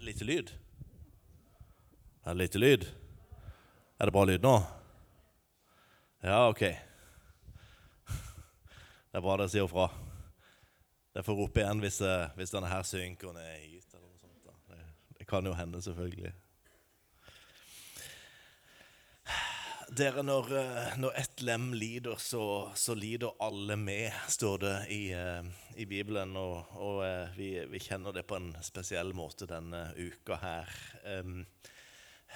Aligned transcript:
lite 0.00 0.24
lyd? 0.24 0.50
Er 2.24 2.34
det 2.34 2.38
lite 2.38 2.58
lyd? 2.58 2.84
Er 3.98 4.04
det 4.08 4.12
bra 4.12 4.24
lyd 4.24 4.42
nå? 4.42 4.54
Ja, 6.22 6.48
ok. 6.48 6.60
Det 9.10 9.18
er 9.18 9.24
bra 9.24 9.36
dere 9.36 9.48
sier 9.52 9.68
fra. 9.68 9.88
Jeg 11.16 11.26
får 11.26 11.36
rope 11.36 11.60
igjen 11.60 11.82
hvis, 11.82 12.00
eh, 12.06 12.30
hvis 12.38 12.52
denne 12.54 12.70
her 12.70 12.84
synker 12.86 13.34
ned 13.34 13.64
i. 13.66 13.80
Det, 14.70 14.78
det 15.18 15.26
kan 15.28 15.46
jo 15.46 15.52
hende, 15.58 15.82
selvfølgelig. 15.82 16.32
Dere, 19.90 20.22
når, 20.22 20.52
eh, 20.54 20.92
når 21.02 21.16
ett 21.18 21.40
lem 21.42 21.72
lider, 21.74 22.14
så, 22.22 22.70
så 22.78 22.94
lider 22.94 23.32
alle 23.42 23.74
med, 23.74 24.12
står 24.30 24.58
det 24.62 24.74
i, 24.94 25.00
eh, 25.10 25.48
i 25.82 25.86
Bibelen. 25.90 26.36
Og, 26.38 26.76
og 26.78 27.00
eh, 27.02 27.32
vi, 27.34 27.48
vi 27.66 27.80
kjenner 27.82 28.14
det 28.14 28.22
på 28.30 28.38
en 28.38 28.52
spesiell 28.62 29.10
måte 29.18 29.48
denne 29.50 29.88
uka 29.98 30.38
her. 30.38 30.70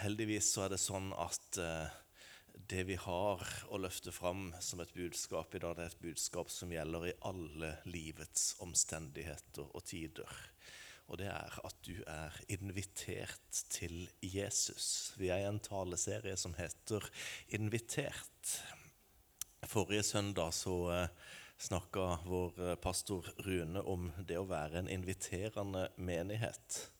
Heldigvis 0.02 0.48
så 0.50 0.64
er 0.64 0.74
det 0.74 0.80
sånn 0.82 1.12
at 1.14 1.60
det 2.74 2.82
vi 2.88 2.96
har 2.98 3.44
å 3.70 3.78
løfte 3.78 4.10
fram 4.10 4.48
som 4.58 4.82
et 4.82 4.94
budskap 4.96 5.54
i 5.54 5.62
dag, 5.62 5.76
det 5.78 5.86
er 5.86 5.94
et 5.94 6.02
budskap 6.08 6.50
som 6.50 6.74
gjelder 6.74 7.06
i 7.06 7.16
alle 7.30 7.76
livets 7.86 8.56
omstendigheter 8.66 9.70
og 9.70 9.86
tider. 9.86 10.42
Og 11.06 11.18
det 11.20 11.28
er 11.28 11.58
at 11.64 11.76
du 11.84 11.98
er 12.08 12.36
invitert 12.48 13.62
til 13.70 14.06
Jesus. 14.22 15.12
Vi 15.20 15.28
er 15.28 15.42
i 15.42 15.48
en 15.48 15.60
taleserie 15.60 16.36
som 16.40 16.54
heter 16.56 17.04
'Invitert'. 17.48 18.54
Forrige 19.66 20.02
søndag 20.02 20.52
så 20.52 20.76
eh, 20.92 21.08
snakka 21.58 22.18
vår 22.24 22.70
eh, 22.70 22.76
pastor 22.76 23.28
Rune 23.46 23.82
om 23.82 24.10
det 24.18 24.38
å 24.38 24.48
være 24.48 24.78
en 24.78 24.88
inviterende 24.88 25.88
menighet. 25.96 26.90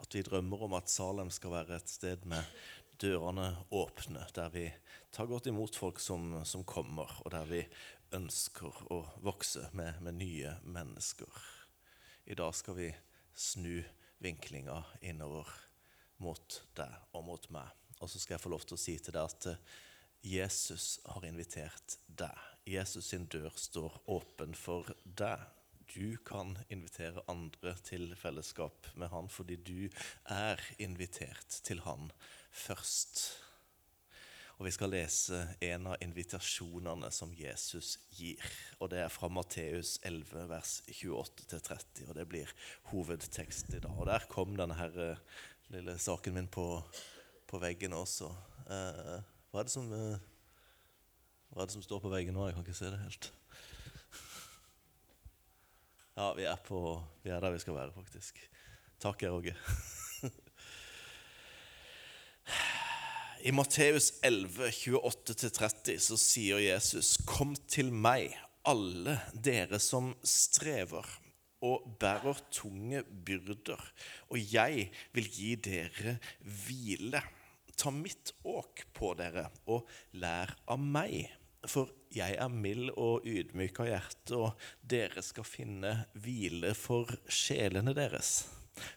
At 0.00 0.14
vi 0.14 0.22
drømmer 0.22 0.62
om 0.66 0.74
at 0.74 0.90
Salem 0.90 1.30
skal 1.30 1.54
være 1.54 1.76
et 1.76 1.90
sted 1.90 2.26
med 2.26 2.42
dørene 3.02 3.56
åpne, 3.70 4.26
der 4.34 4.50
vi 4.54 4.68
tar 5.12 5.26
godt 5.26 5.46
imot 5.46 5.76
folk 5.76 6.00
som, 6.00 6.44
som 6.44 6.64
kommer, 6.64 7.10
og 7.24 7.30
der 7.34 7.46
vi 7.50 7.62
ønsker 8.14 8.84
å 8.94 9.00
vokse 9.24 9.68
med, 9.72 9.98
med 10.00 10.18
nye 10.20 10.54
mennesker. 10.62 11.42
I 12.26 12.36
dag 12.38 12.54
skal 12.54 12.78
vi 12.78 12.92
snu 13.34 13.82
vinklinga 14.22 14.80
innover 15.00 15.48
mot 16.22 16.60
deg 16.78 17.16
og 17.16 17.26
mot 17.26 17.48
meg. 17.54 17.68
Og 18.00 18.10
så 18.10 18.20
skal 18.20 18.36
jeg 18.36 18.44
få 18.44 18.52
lov 18.52 18.64
til 18.66 18.78
å 18.78 18.80
si 18.80 18.96
til 18.98 19.16
deg 19.16 19.28
at 19.28 19.48
eh, 19.50 19.74
Jesus 20.24 20.98
har 21.04 21.26
invitert 21.28 21.98
deg. 22.06 22.38
Jesus 22.64 23.10
sin 23.12 23.26
dør 23.28 23.52
står 23.60 23.98
åpen 24.10 24.56
for 24.56 24.88
deg. 25.04 25.42
Du 25.92 26.16
kan 26.24 26.56
invitere 26.72 27.22
andre 27.28 27.74
til 27.84 28.14
fellesskap 28.16 28.88
med 28.96 29.12
han 29.12 29.28
fordi 29.28 29.58
du 29.60 29.80
er 30.32 30.62
invitert 30.80 31.60
til 31.66 31.84
han 31.84 32.08
først. 32.50 33.43
Og 34.58 34.66
Vi 34.68 34.70
skal 34.70 34.92
lese 34.94 35.40
en 35.66 35.88
av 35.90 36.02
invitasjonene 36.04 37.10
som 37.10 37.32
Jesus 37.34 37.96
gir. 38.14 38.38
og 38.78 38.90
Det 38.90 39.00
er 39.02 39.10
fra 39.10 39.28
Matteus 39.28 39.98
11, 40.02 40.48
vers 40.48 40.82
28-30. 40.86 42.08
og 42.08 42.14
Det 42.14 42.28
blir 42.28 42.52
hovedtekst 42.92 43.74
i 43.74 43.80
dag. 43.80 43.98
Og 43.98 44.06
Der 44.06 44.26
kom 44.30 44.56
denne 44.56 44.74
her, 44.74 44.92
eh, 45.10 45.16
lille 45.70 45.98
saken 45.98 46.34
min 46.34 46.46
på, 46.46 46.82
på 47.46 47.58
veggen 47.58 47.92
også. 47.92 48.30
Eh, 48.70 49.22
hva, 49.50 49.60
er 49.60 49.64
det 49.64 49.72
som, 49.72 49.92
eh, 49.92 50.18
hva 51.50 51.62
er 51.62 51.66
det 51.66 51.72
som 51.72 51.82
står 51.82 52.00
på 52.00 52.10
veggen 52.10 52.34
nå? 52.34 52.46
Jeg 52.46 52.54
kan 52.54 52.64
ikke 52.64 52.78
se 52.78 52.90
det 52.90 53.02
helt. 53.02 53.32
Ja, 56.16 56.32
vi 56.32 56.44
er, 56.44 56.56
på, 56.62 57.02
vi 57.24 57.30
er 57.30 57.40
der 57.40 57.50
vi 57.50 57.58
skal 57.58 57.74
være, 57.74 57.92
faktisk. 57.92 58.38
Takk, 59.00 59.22
Roger. 59.22 59.58
I 63.44 63.52
Matteus 63.52 64.06
11, 64.22 64.70
28-30 64.70 65.98
så 66.00 66.16
sier 66.16 66.62
Jesus, 66.64 67.10
Kom 67.28 67.50
til 67.68 67.90
meg, 67.92 68.32
alle 68.64 69.18
dere 69.36 69.76
som 69.84 70.14
strever 70.24 71.04
og 71.60 71.84
bærer 72.00 72.40
tunge 72.48 73.02
byrder, 73.04 73.84
og 74.32 74.40
jeg 74.40 74.88
vil 75.12 75.28
gi 75.28 75.50
dere 75.60 76.16
hvile. 76.40 77.20
Ta 77.76 77.92
mitt 77.92 78.32
åk 78.48 78.86
på 78.96 79.12
dere, 79.20 79.50
og 79.68 79.92
lær 80.16 80.56
av 80.64 80.80
meg. 80.80 81.28
For 81.68 81.92
jeg 82.16 82.40
er 82.40 82.48
mild 82.64 82.94
og 82.96 83.28
ydmyk 83.28 83.84
av 83.84 83.92
hjerte, 83.92 84.40
og 84.40 84.68
dere 84.80 85.20
skal 85.20 85.44
finne 85.44 85.98
hvile 86.16 86.72
for 86.72 87.12
sjelene 87.28 87.92
deres. 87.92 88.38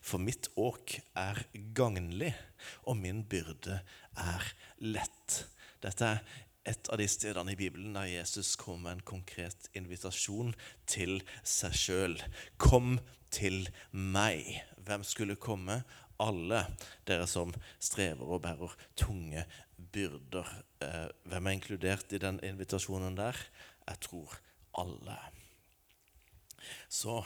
For 0.02 0.22
mitt 0.22 0.50
åk 0.58 0.98
er 1.18 1.44
gagnlig, 1.78 2.34
og 2.90 2.98
min 3.00 3.24
byrde 3.30 3.80
er 4.18 4.52
lett. 4.82 5.44
Dette 5.84 6.12
er 6.16 6.24
et 6.68 6.90
av 6.92 7.00
de 7.00 7.08
stedene 7.08 7.54
i 7.54 7.60
Bibelen 7.60 7.94
der 7.96 8.10
Jesus 8.10 8.56
kom 8.60 8.84
med 8.84 8.98
en 8.98 9.06
konkret 9.08 9.70
invitasjon 9.78 10.52
til 10.90 11.22
seg 11.48 11.78
sjøl. 11.78 12.18
Kom 12.60 12.98
til 13.32 13.70
meg. 13.92 14.50
Hvem 14.88 15.06
skulle 15.08 15.40
komme? 15.40 15.82
Alle 16.18 16.64
dere 17.06 17.28
som 17.30 17.54
strever 17.78 18.26
og 18.26 18.42
bærer 18.44 18.74
tunge 18.98 19.46
byrder. 19.78 20.50
Eh, 20.82 21.08
hvem 21.30 21.48
er 21.48 21.58
inkludert 21.60 22.14
i 22.14 22.22
den 22.22 22.42
invitasjonen 22.44 23.16
der? 23.20 23.38
Jeg 23.88 24.02
tror 24.08 24.34
alle. 24.82 25.18
Så 26.90 27.22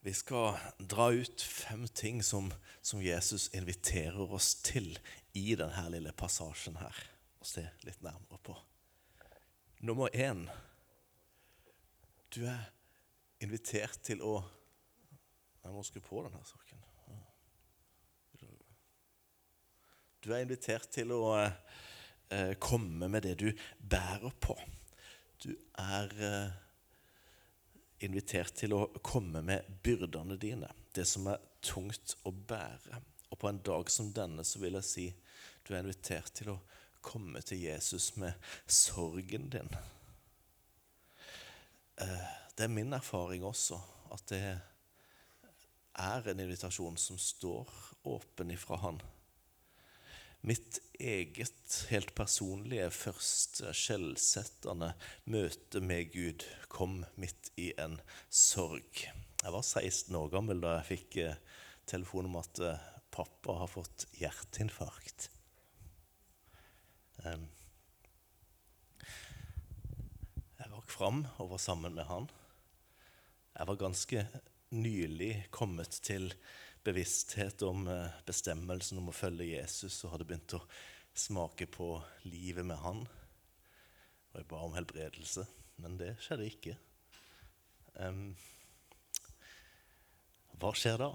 vi 0.00 0.14
skal 0.14 0.56
dra 0.78 1.10
ut 1.12 1.42
fem 1.42 1.86
ting 1.88 2.22
som, 2.22 2.52
som 2.80 3.02
Jesus 3.02 3.48
inviterer 3.54 4.32
oss 4.34 4.54
til 4.62 4.92
i 5.36 5.54
denne 5.58 5.88
lille 5.92 6.12
passasjen 6.16 6.78
her. 6.78 7.00
Og 7.38 7.46
se 7.46 7.66
litt 7.86 8.02
nærmere 8.02 8.38
på. 8.42 8.56
Nummer 9.86 10.10
én 10.14 10.48
Du 12.34 12.44
er 12.44 12.70
invitert 13.40 14.02
til 14.02 14.22
å 14.22 14.42
Jeg 15.62 15.72
må 15.74 15.82
skru 15.84 16.00
på 16.00 16.22
denne 16.24 16.44
saken. 16.46 16.84
Du 20.24 20.32
er 20.32 20.42
invitert 20.42 20.88
til 20.90 21.12
å 21.14 21.22
eh, 21.38 22.54
komme 22.60 23.08
med 23.08 23.22
det 23.26 23.36
du 23.40 23.50
bærer 23.78 24.32
på. 24.40 24.56
Du 25.42 25.52
er 25.78 26.14
eh, 26.18 26.56
invitert 28.04 28.54
til 28.58 28.74
å 28.76 28.84
komme 29.02 29.42
med 29.44 29.66
byrdene 29.82 30.36
dine, 30.40 30.70
det 30.94 31.06
som 31.08 31.26
er 31.30 31.42
tungt 31.64 32.16
å 32.26 32.32
bære. 32.32 33.02
Og 33.28 33.38
på 33.40 33.50
en 33.50 33.60
dag 33.64 33.90
som 33.92 34.12
denne 34.14 34.44
så 34.46 34.60
vil 34.62 34.78
jeg 34.78 34.88
si 34.88 35.06
du 35.66 35.74
er 35.74 35.82
invitert 35.82 36.32
til 36.38 36.54
å 36.54 36.60
komme 37.04 37.42
til 37.44 37.60
Jesus 37.66 38.14
med 38.16 38.32
sorgen 38.66 39.48
din. 39.52 39.70
Eh, 42.00 42.26
det 42.56 42.66
er 42.66 42.72
min 42.72 42.92
erfaring 42.96 43.44
også 43.44 43.78
at 44.14 44.24
det 44.30 44.42
er 45.98 46.30
en 46.30 46.40
invitasjon 46.40 46.96
som 46.96 47.18
står 47.18 47.70
åpen 48.08 48.50
ifra 48.54 48.78
Han. 48.82 49.00
Mitt 50.40 50.78
eget, 50.98 51.86
helt 51.90 52.14
personlige, 52.14 52.90
første 52.94 53.72
skjellsettende 53.74 54.92
møte 55.26 55.80
med 55.82 56.12
Gud 56.14 56.44
kom 56.70 57.00
midt 57.18 57.50
i 57.58 57.72
en 57.82 57.98
sorg. 58.30 59.02
Jeg 59.42 59.54
var 59.54 59.64
16 59.66 60.14
år 60.14 60.30
gammel 60.30 60.62
da 60.62 60.76
jeg 60.76 60.88
fikk 60.92 61.16
eh, 61.24 61.40
telefon 61.90 62.30
om 62.30 62.38
at 62.38 62.62
eh, 62.62 62.86
pappa 63.10 63.58
har 63.64 63.70
fått 63.72 64.06
hjerteinfarkt. 64.20 65.26
Jeg 67.18 67.38
rakk 70.70 70.90
fram 70.92 71.24
og 71.42 71.50
var 71.56 71.62
sammen 71.66 71.98
med 71.98 72.06
han. 72.06 72.30
Jeg 73.58 73.66
var 73.72 73.82
ganske 73.82 74.22
nylig 74.70 75.32
kommet 75.50 75.98
til 76.06 76.30
bevissthet 76.84 77.62
om 77.66 77.86
eh, 77.90 78.20
bestemmelsen 78.26 79.00
om 79.00 79.10
å 79.10 79.16
følge 79.16 79.50
Jesus 79.50 80.02
og 80.04 80.14
hadde 80.14 80.28
begynt 80.28 80.56
å 80.58 80.62
smake 81.18 81.66
på 81.70 81.96
livet 82.28 82.66
med 82.66 82.78
han. 82.82 83.02
Og 84.32 84.38
jeg 84.40 84.48
ba 84.50 84.62
om 84.64 84.76
helbredelse, 84.76 85.46
men 85.82 85.98
det 86.00 86.14
skjedde 86.22 86.46
ikke. 86.48 86.76
Um, 87.98 88.36
hva 90.58 90.70
skjer 90.76 91.00
da? 91.00 91.10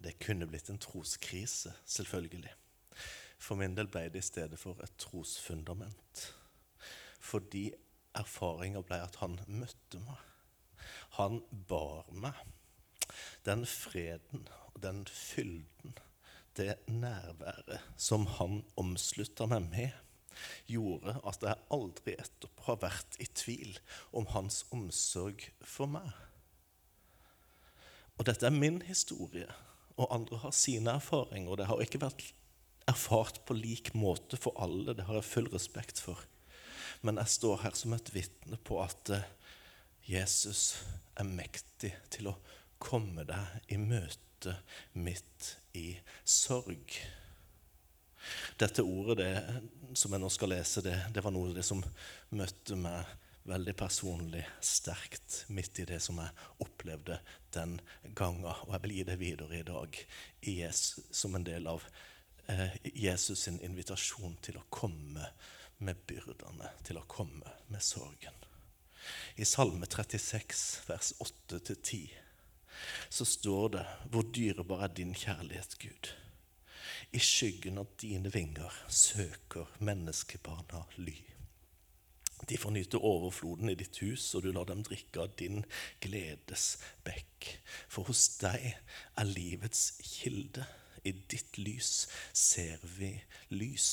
Det 0.00 0.16
kunne 0.22 0.48
blitt 0.48 0.70
en 0.72 0.80
troskrise, 0.80 1.74
selvfølgelig. 1.84 2.52
For 3.40 3.58
min 3.60 3.76
del 3.76 3.88
ble 3.90 4.06
det 4.12 4.22
i 4.22 4.26
stedet 4.26 4.58
for 4.60 4.80
et 4.84 4.96
trosfundament. 5.00 6.24
Fordi 7.20 7.68
erfaringa 8.16 8.82
ble 8.84 9.00
at 9.04 9.20
han 9.22 9.38
møtte 9.46 10.00
meg. 10.04 10.24
Han 11.18 11.40
bar 11.68 12.08
meg. 12.12 12.36
Den 13.44 13.66
freden 13.66 14.46
den 14.82 15.04
fylden, 15.06 15.98
det 16.56 16.74
nærværet 16.90 17.80
som 17.96 18.26
han 18.38 18.62
omslutta 18.80 19.46
meg 19.50 19.68
med, 19.70 19.92
gjorde 20.70 21.16
at 21.26 21.44
jeg 21.44 21.58
aldri 21.74 22.16
etterpå 22.18 22.66
har 22.68 22.80
vært 22.84 23.18
i 23.20 23.28
tvil 23.36 23.78
om 24.16 24.28
hans 24.34 24.64
omsorg 24.74 25.46
for 25.66 25.90
meg. 25.90 26.10
Og 28.18 28.26
dette 28.28 28.46
er 28.46 28.54
min 28.54 28.80
historie, 28.84 29.48
og 29.96 30.12
andre 30.14 30.40
har 30.42 30.52
sine 30.56 30.92
erfaringer. 31.00 31.50
Og 31.52 31.58
det 31.60 31.68
har 31.70 31.82
ikke 31.82 32.02
vært 32.02 32.24
erfart 32.90 33.42
på 33.48 33.56
lik 33.56 33.92
måte 33.96 34.36
for 34.40 34.56
alle. 34.60 34.94
Det 34.96 35.06
har 35.08 35.20
jeg 35.20 35.28
full 35.28 35.50
respekt 35.52 36.00
for. 36.04 36.20
Men 37.00 37.20
jeg 37.20 37.32
står 37.36 37.62
her 37.64 37.76
som 37.76 37.94
et 37.96 38.12
vitne 38.12 38.58
på 38.64 38.80
at 38.82 39.12
eh, 39.14 39.28
Jesus 40.04 40.82
er 41.16 41.28
mektig 41.28 41.94
til 42.12 42.32
å 42.32 42.38
komme 42.80 43.24
deg 43.28 43.72
i 43.72 43.78
møte 43.80 44.29
midt 44.92 45.56
i 45.76 45.94
sorg. 46.24 46.96
Dette 48.60 48.84
ordet 48.84 49.16
det, 49.20 49.32
som 49.96 50.12
jeg 50.12 50.22
nå 50.22 50.28
skal 50.32 50.52
lese, 50.54 50.84
det, 50.84 50.96
det 51.14 51.24
var 51.24 51.34
noe 51.34 51.50
av 51.50 51.56
det 51.56 51.64
som 51.66 51.82
møtte 52.36 52.76
meg 52.78 53.16
veldig 53.48 53.74
personlig 53.76 54.42
sterkt 54.60 55.44
midt 55.48 55.80
i 55.80 55.86
det 55.88 56.00
som 56.04 56.20
jeg 56.20 56.48
opplevde 56.62 57.18
den 57.54 57.78
gangen. 58.14 58.44
Og 58.44 58.74
jeg 58.74 58.82
vil 58.84 58.96
gi 58.98 59.06
det 59.08 59.18
videre 59.20 59.60
i 59.60 59.66
dag 59.66 60.00
Jesus, 60.44 61.06
som 61.10 61.34
en 61.34 61.46
del 61.46 61.66
av 61.70 61.86
eh, 62.46 62.76
Jesus' 62.84 63.46
sin 63.46 63.60
invitasjon 63.64 64.36
til 64.44 64.60
å 64.60 64.66
komme 64.68 65.32
med 65.80 66.04
byrdene, 66.06 66.68
til 66.84 67.00
å 67.00 67.06
komme 67.08 67.56
med 67.72 67.82
sorgen. 67.82 68.36
I 69.40 69.46
Salme 69.48 69.88
36, 69.88 70.82
vers 70.86 71.14
8-10, 71.24 72.10
så 73.08 73.24
står 73.24 73.68
det 73.76 73.86
hvor 74.10 74.26
dyrebar 74.34 74.84
er 74.86 74.94
din 74.94 75.14
kjærlighet, 75.14 75.76
Gud. 75.82 76.12
I 77.12 77.18
skyggen 77.18 77.78
av 77.80 77.90
dine 78.00 78.30
vinger 78.32 78.74
søker 78.88 79.70
menneskebarna 79.78 80.84
ly. 80.96 81.16
De 82.48 82.58
får 82.58 82.70
nyte 82.70 82.98
overfloden 82.98 83.70
i 83.70 83.76
ditt 83.78 83.98
hus, 84.00 84.24
og 84.34 84.44
du 84.44 84.52
lar 84.52 84.68
dem 84.68 84.82
drikke 84.86 85.24
av 85.24 85.34
din 85.38 85.64
gledes 86.00 86.78
bekk. 87.04 87.48
For 87.90 88.08
hos 88.08 88.26
deg 88.40 88.72
er 88.72 89.28
livets 89.28 89.90
kilde. 90.02 90.66
I 91.04 91.12
ditt 91.32 91.58
lys 91.58 92.06
ser 92.36 92.80
vi 92.98 93.14
lys. 93.52 93.90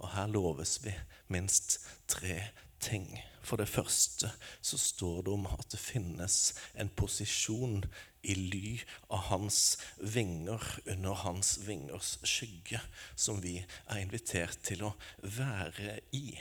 Og 0.00 0.10
her 0.14 0.28
loves 0.32 0.78
vi 0.84 0.92
minst 1.32 1.78
tre 2.08 2.38
ting. 2.84 3.08
For 3.44 3.60
det 3.60 3.68
første 3.68 4.30
så 4.64 4.78
står 4.80 5.24
det 5.24 5.32
om 5.34 5.46
at 5.52 5.66
det 5.72 5.80
finnes 5.80 6.54
en 6.80 6.88
posisjon 6.96 7.84
i 8.24 8.34
ly 8.38 8.78
av 9.12 9.26
hans 9.28 9.76
vinger, 10.00 10.62
under 10.88 11.18
hans 11.24 11.58
vingers 11.66 12.16
skygge, 12.24 12.80
som 13.16 13.42
vi 13.44 13.58
er 13.60 14.00
invitert 14.00 14.60
til 14.64 14.86
å 14.88 14.94
være 15.20 15.98
i. 16.16 16.38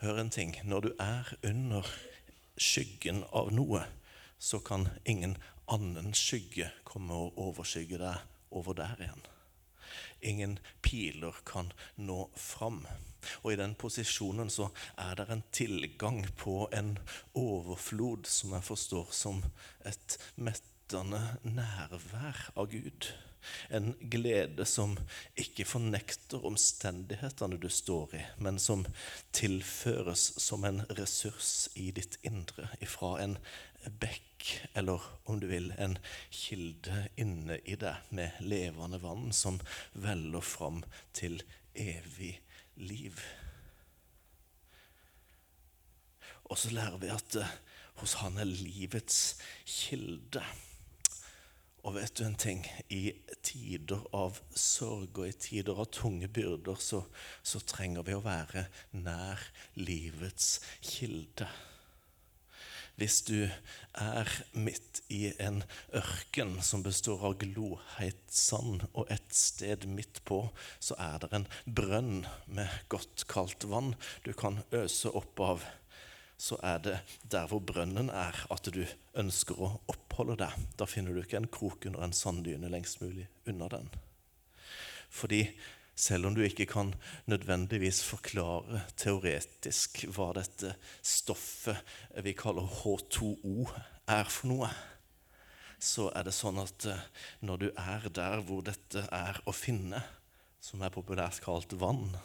Hør 0.00 0.22
en 0.22 0.32
ting. 0.32 0.56
Når 0.64 0.86
du 0.86 0.90
er 0.96 1.34
under 1.44 1.88
skyggen 2.56 3.24
av 3.36 3.52
noe, 3.52 3.84
så 4.40 4.62
kan 4.64 4.88
ingen 5.04 5.36
annen 5.68 6.14
skygge 6.16 6.70
komme 6.88 7.12
og 7.26 7.36
overskygge 7.50 8.00
deg 8.00 8.56
over 8.56 8.80
der 8.80 8.96
igjen. 9.04 9.28
Ingen 10.20 10.58
piler 10.82 11.36
kan 11.46 11.72
nå 11.96 12.28
fram. 12.36 12.84
Og 13.42 13.52
i 13.52 13.58
den 13.60 13.74
posisjonen 13.78 14.50
så 14.52 14.70
er 14.98 15.16
det 15.18 15.28
en 15.30 15.44
tilgang 15.52 16.22
på 16.40 16.68
en 16.76 16.94
overflod 17.36 18.28
som 18.30 18.54
jeg 18.56 18.68
forstår 18.70 19.10
som 19.16 19.42
et 19.86 20.16
mettende 20.36 21.22
nærvær 21.44 22.46
av 22.56 22.70
Gud. 22.72 23.12
En 23.70 23.94
glede 24.12 24.66
som 24.68 24.96
ikke 25.40 25.66
fornekter 25.68 26.44
omstendighetene 26.46 27.58
du 27.60 27.68
står 27.72 28.14
i, 28.18 28.22
men 28.38 28.58
som 28.62 28.84
tilføres 29.36 30.26
som 30.42 30.64
en 30.68 30.82
ressurs 30.98 31.68
i 31.74 31.90
ditt 31.96 32.18
indre 32.26 32.68
ifra 32.80 33.16
en 33.24 33.36
bekk, 34.00 34.46
eller 34.74 35.04
om 35.24 35.40
du 35.40 35.46
vil, 35.50 35.70
en 35.78 35.96
kilde 36.30 37.06
inne 37.20 37.60
i 37.64 37.76
deg 37.80 38.12
med 38.16 38.40
levende 38.44 39.00
vann 39.02 39.30
som 39.36 39.60
veller 39.92 40.44
fram 40.44 40.82
til 41.16 41.40
evig 41.74 42.34
liv. 42.76 43.20
Og 46.50 46.58
så 46.58 46.72
lærer 46.74 46.98
vi 46.98 47.12
at 47.14 47.36
eh, 47.38 47.56
hos 48.00 48.16
Han 48.24 48.40
er 48.40 48.48
livets 48.48 49.38
kilde. 49.66 50.42
Og 51.80 51.94
vet 51.96 52.12
du 52.18 52.26
en 52.26 52.36
ting? 52.36 52.60
I 52.92 53.14
tider 53.46 54.02
av 54.16 54.42
sorg 54.52 55.16
og 55.22 55.30
i 55.30 55.32
tider 55.32 55.80
av 55.80 55.88
tunge 55.94 56.28
byrder 56.28 56.76
så, 56.80 57.00
så 57.42 57.62
trenger 57.64 58.04
vi 58.04 58.16
å 58.16 58.24
være 58.24 58.66
nær 58.92 59.40
livets 59.80 60.58
kilde. 60.84 61.48
Hvis 63.00 63.22
du 63.24 63.48
er 63.96 64.30
midt 64.52 64.98
i 65.08 65.30
en 65.40 65.62
ørken 65.96 66.58
som 66.60 66.82
består 66.84 67.22
av 67.30 67.38
gloheit 67.40 68.26
sand, 68.28 68.84
og 68.92 69.08
et 69.08 69.32
sted 69.32 69.86
midt 69.88 70.20
på 70.28 70.42
så 70.84 70.98
er 71.00 71.22
det 71.22 71.30
en 71.32 71.48
brønn 71.64 72.26
med 72.44 72.68
godt, 72.92 73.24
kaldt 73.30 73.64
vann 73.72 73.94
du 74.26 74.34
kan 74.36 74.60
øse 74.76 75.14
opp 75.16 75.40
av, 75.40 75.64
så 76.40 76.56
er 76.64 76.78
det 76.80 76.96
der 77.32 77.48
hvor 77.50 77.60
brønnen 77.60 78.08
er, 78.08 78.36
at 78.50 78.70
du 78.72 78.80
ønsker 79.20 79.58
å 79.60 79.74
oppholde 79.92 80.38
deg. 80.40 80.54
Da 80.80 80.88
finner 80.88 81.12
du 81.12 81.20
ikke 81.20 81.40
en 81.40 81.50
krok 81.52 81.84
under 81.90 82.06
en 82.06 82.16
sanddyne 82.16 82.70
lengst 82.72 83.02
mulig 83.04 83.26
unna 83.50 83.68
den. 83.72 83.90
Fordi 85.10 85.42
selv 86.00 86.30
om 86.30 86.36
du 86.36 86.40
ikke 86.46 86.64
kan 86.70 86.94
nødvendigvis 87.28 88.00
forklare 88.08 88.86
teoretisk 88.96 90.06
hva 90.14 90.30
dette 90.38 90.72
stoffet 91.04 91.76
vi 92.24 92.32
kaller 92.38 92.70
H2O, 92.80 93.68
er 94.10 94.32
for 94.32 94.48
noe, 94.50 94.70
så 95.80 96.08
er 96.16 96.24
det 96.26 96.34
sånn 96.36 96.60
at 96.60 96.86
eh, 96.88 97.04
når 97.44 97.60
du 97.60 97.68
er 97.70 98.08
der 98.16 98.42
hvor 98.44 98.64
dette 98.64 99.04
er 99.12 99.38
å 99.48 99.54
finne, 99.56 100.00
som 100.60 100.82
er 100.84 100.92
populært 100.92 101.40
kalt 101.44 101.72
vann, 101.80 102.16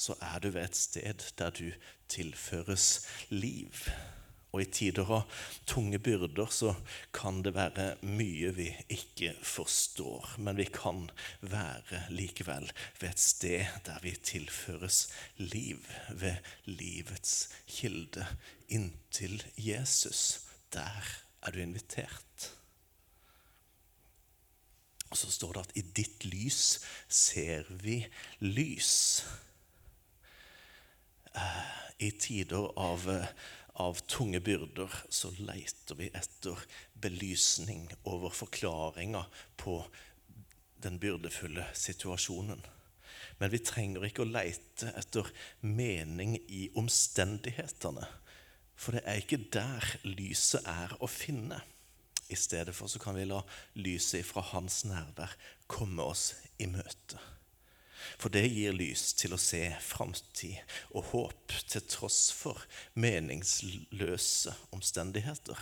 så 0.00 0.16
er 0.24 0.40
du 0.40 0.48
ved 0.54 0.64
et 0.64 0.76
sted 0.76 1.26
der 1.38 1.52
du 1.52 1.68
tilføres 2.08 2.86
liv. 3.28 3.84
Og 4.50 4.64
i 4.64 4.66
tider 4.66 5.06
av 5.14 5.42
tunge 5.68 6.00
byrder 6.02 6.48
så 6.50 6.72
kan 7.14 7.38
det 7.44 7.52
være 7.54 7.92
mye 8.02 8.50
vi 8.56 8.66
ikke 8.90 9.34
forstår, 9.46 10.32
men 10.42 10.58
vi 10.58 10.66
kan 10.74 11.04
være 11.40 12.00
likevel 12.10 12.66
ved 12.98 13.12
et 13.12 13.22
sted 13.22 13.76
der 13.86 14.00
vi 14.02 14.16
tilføres 14.16 15.04
liv, 15.38 15.84
ved 16.10 16.40
livets 16.66 17.50
kilde, 17.68 18.26
inntil 18.68 19.38
Jesus. 19.54 20.40
Der 20.74 21.12
er 21.42 21.54
du 21.54 21.60
invitert. 21.62 22.50
Og 25.10 25.18
så 25.18 25.30
står 25.30 25.52
det 25.52 25.62
at 25.68 25.78
i 25.78 25.86
ditt 26.02 26.26
lys 26.26 26.80
ser 27.08 27.70
vi 27.82 28.02
lys. 28.40 29.24
I 32.00 32.10
tider 32.16 32.70
av, 32.80 33.06
av, 33.72 34.00
tunge 34.08 34.40
byrder 34.40 34.94
så 35.12 35.30
leter 35.38 35.98
vi 35.98 36.10
etter 36.16 36.58
belysning 37.00 37.86
over 38.08 38.32
forklaringer 38.34 39.28
på 39.60 39.76
den 40.80 40.98
byrdefulle 41.00 41.66
situasjonen. 41.76 42.62
Men 43.38 43.52
vi 43.52 43.60
trenger 43.64 44.04
ikke 44.06 44.24
å 44.24 44.30
leite 44.30 44.92
etter 44.96 45.28
mening 45.60 46.38
i 46.48 46.68
omstendighetene. 46.78 48.06
For 48.80 48.96
det 48.96 49.04
er 49.04 49.20
ikke 49.20 49.42
der 49.52 49.90
lyset 50.08 50.64
er 50.68 50.96
å 51.00 51.08
finne. 51.10 51.60
I 52.30 52.38
stedet 52.38 52.74
for 52.76 52.88
så 52.88 53.00
kan 53.02 53.16
vi 53.18 53.26
la 53.28 53.42
lyset 53.76 54.24
fra 54.24 54.44
hans 54.52 54.84
nærvær 54.88 55.34
komme 55.68 56.06
oss 56.06 56.30
i 56.62 56.68
møte. 56.70 57.20
For 58.18 58.32
det 58.32 58.46
gir 58.48 58.76
lys 58.76 59.10
til 59.18 59.34
å 59.34 59.40
se 59.40 59.62
framtid 59.84 60.58
og 60.90 61.10
håp 61.12 61.56
til 61.70 61.84
tross 61.90 62.30
for 62.34 62.64
meningsløse 62.94 64.54
omstendigheter. 64.74 65.60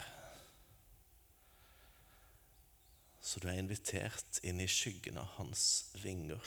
Så 3.28 3.42
du 3.42 3.48
er 3.50 3.60
invitert 3.60 4.40
inn 4.46 4.60
i 4.64 4.70
skyggen 4.70 5.18
av 5.20 5.34
hans 5.36 5.90
vinger 6.00 6.40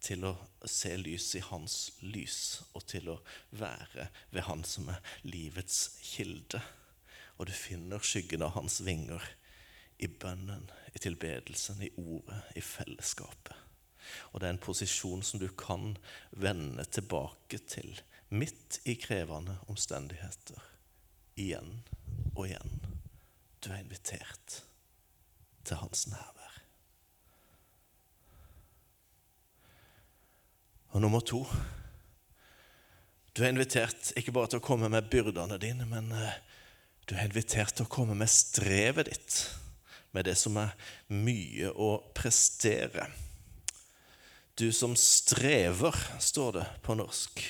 til 0.00 0.24
å 0.24 0.32
se 0.64 0.94
lys 0.96 1.26
i 1.36 1.42
hans 1.44 1.74
lys 2.00 2.38
og 2.72 2.86
til 2.88 3.10
å 3.12 3.18
være 3.60 4.08
ved 4.32 4.46
han 4.46 4.64
som 4.64 4.88
er 4.88 5.02
livets 5.28 5.98
kilde. 6.00 6.62
Og 7.36 7.50
du 7.50 7.52
finner 7.56 8.00
skyggen 8.04 8.44
av 8.44 8.54
hans 8.56 8.80
vinger 8.84 9.24
i 10.00 10.08
bønnen, 10.08 10.70
i 10.94 11.02
tilbedelsen, 11.04 11.82
i 11.84 11.92
ordet, 12.00 12.40
i 12.56 12.64
fellesskapet. 12.64 13.69
Og 14.32 14.40
det 14.40 14.48
er 14.48 14.54
en 14.56 14.62
posisjon 14.62 15.22
som 15.26 15.42
du 15.42 15.48
kan 15.58 15.96
vende 16.30 16.84
tilbake 16.92 17.60
til 17.70 18.00
midt 18.30 18.80
i 18.84 18.94
krevende 18.94 19.58
omstendigheter. 19.68 20.60
Igjen 21.40 21.80
og 22.34 22.46
igjen. 22.46 22.76
Du 23.60 23.70
er 23.72 23.82
invitert 23.82 24.62
til 25.64 25.80
hans 25.80 26.06
nærvær. 26.10 26.60
Og 30.90 31.00
nummer 31.00 31.20
to 31.20 31.44
Du 33.36 33.44
er 33.44 33.52
invitert 33.52 34.10
ikke 34.18 34.32
bare 34.34 34.50
til 34.50 34.58
å 34.58 34.64
komme 34.64 34.88
med 34.90 35.06
byrdene 35.08 35.54
dine, 35.62 35.84
men 35.86 36.10
eh, 36.12 36.38
du 37.06 37.14
er 37.14 37.28
invitert 37.28 37.76
til 37.78 37.86
å 37.86 37.92
komme 37.92 38.16
med 38.18 38.28
strevet 38.28 39.06
ditt. 39.06 39.36
med 40.12 40.24
det 40.26 40.34
som 40.34 40.56
er 40.58 40.72
mye 41.14 41.70
å 41.70 42.00
prestere. 42.14 43.06
Du 44.60 44.72
som 44.72 44.92
strever, 44.96 45.94
står 46.18 46.52
det 46.52 46.64
på 46.84 46.92
norsk. 46.94 47.40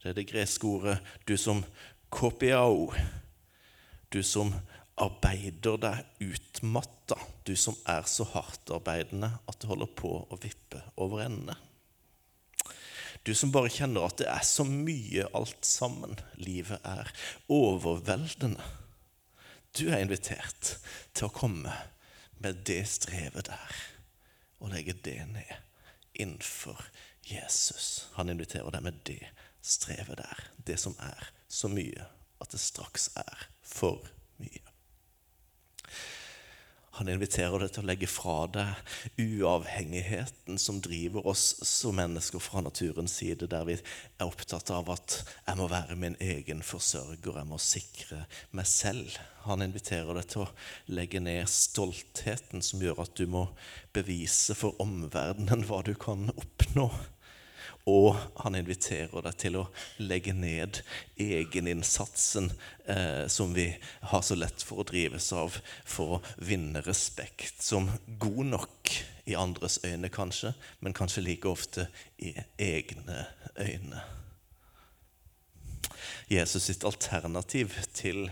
Det 0.00 0.08
er 0.08 0.14
det 0.16 0.30
greske 0.30 0.64
ordet 0.64 0.96
'du 1.28 1.36
som 1.36 1.64
kopiao'. 2.08 2.96
Du 4.12 4.22
som 4.22 4.54
arbeider 4.96 5.76
deg 5.76 6.06
utmatta, 6.20 7.18
du 7.44 7.56
som 7.56 7.76
er 7.86 8.08
så 8.08 8.24
hardtarbeidende 8.24 9.30
at 9.48 9.60
det 9.60 9.68
holder 9.68 9.92
på 9.96 10.14
å 10.30 10.40
vippe 10.40 10.80
over 10.96 11.26
ende. 11.26 11.56
Du 13.26 13.34
som 13.34 13.52
bare 13.52 13.68
kjenner 13.68 14.08
at 14.08 14.16
det 14.16 14.32
er 14.32 14.44
så 14.44 14.64
mye 14.64 15.28
alt 15.34 15.66
sammen. 15.66 16.16
Livet 16.36 16.80
er 16.84 17.12
overveldende. 17.48 18.64
Du 19.76 19.90
er 19.90 20.00
invitert 20.00 20.78
til 21.12 21.28
å 21.28 21.34
komme 21.36 21.76
med 22.38 22.64
det 22.64 22.86
strevet 22.88 23.52
der 23.52 23.82
og 24.60 24.72
legge 24.72 24.96
det 25.04 25.26
ned 25.28 25.69
innenfor 26.20 26.84
Jesus. 27.26 28.08
Han 28.16 28.30
inviterer 28.32 28.70
deg 28.74 28.84
med 28.84 29.02
det 29.08 29.22
strevet 29.62 30.20
der. 30.20 30.42
Det 30.66 30.78
som 30.80 30.96
er 31.00 31.30
så 31.48 31.70
mye 31.72 32.08
at 32.40 32.52
det 32.52 32.60
straks 32.62 33.10
er 33.20 33.46
for 33.62 34.08
mye. 34.40 34.69
Han 36.98 37.08
inviterer 37.08 37.62
deg 37.62 37.70
til 37.74 37.84
å 37.84 37.86
legge 37.86 38.08
fra 38.10 38.34
deg 38.50 39.20
uavhengigheten 39.22 40.58
som 40.58 40.80
driver 40.82 41.28
oss 41.30 41.52
som 41.66 41.94
mennesker 42.00 42.42
fra 42.42 42.64
naturens 42.66 43.14
side, 43.20 43.46
der 43.50 43.68
vi 43.68 43.76
er 43.78 44.26
opptatt 44.26 44.72
av 44.74 44.90
at 44.92 45.20
jeg 45.46 45.60
må 45.60 45.68
være 45.70 45.98
min 46.00 46.18
egen 46.20 46.64
forsørger, 46.66 47.38
jeg 47.38 47.48
må 47.48 47.60
sikre 47.62 48.24
meg 48.56 48.68
selv. 48.68 49.14
Han 49.46 49.62
inviterer 49.64 50.18
deg 50.18 50.28
til 50.34 50.44
å 50.44 50.50
legge 50.90 51.22
ned 51.22 51.46
stoltheten 51.48 52.64
som 52.64 52.82
gjør 52.82 53.04
at 53.06 53.14
du 53.16 53.24
må 53.30 53.46
bevise 53.96 54.58
for 54.58 54.76
omverdenen 54.82 55.64
hva 55.70 55.84
du 55.86 55.94
kan 55.94 56.28
oppnå. 56.34 56.90
Og 57.88 58.16
han 58.42 58.58
inviterer 58.58 59.24
deg 59.24 59.38
til 59.40 59.56
å 59.60 59.68
legge 60.02 60.34
ned 60.36 60.82
egeninnsatsen 61.20 62.50
eh, 62.84 63.24
som 63.32 63.54
vi 63.56 63.70
har 64.12 64.24
så 64.26 64.36
lett 64.36 64.62
for 64.66 64.82
å 64.82 64.88
drives 64.90 65.30
av 65.32 65.56
for 65.88 66.18
å 66.18 66.22
vinne 66.44 66.82
respekt 66.84 67.64
som 67.64 67.88
god 68.20 68.52
nok 68.52 68.94
i 69.30 69.36
andres 69.38 69.78
øyne, 69.86 70.10
kanskje, 70.12 70.52
men 70.80 70.96
kanskje 70.96 71.24
like 71.24 71.48
ofte 71.48 71.86
i 72.18 72.34
egne 72.58 73.24
øyne. 73.56 74.02
Jesus 76.30 76.68
sitt 76.68 76.84
alternativ 76.86 77.74
til 77.94 78.28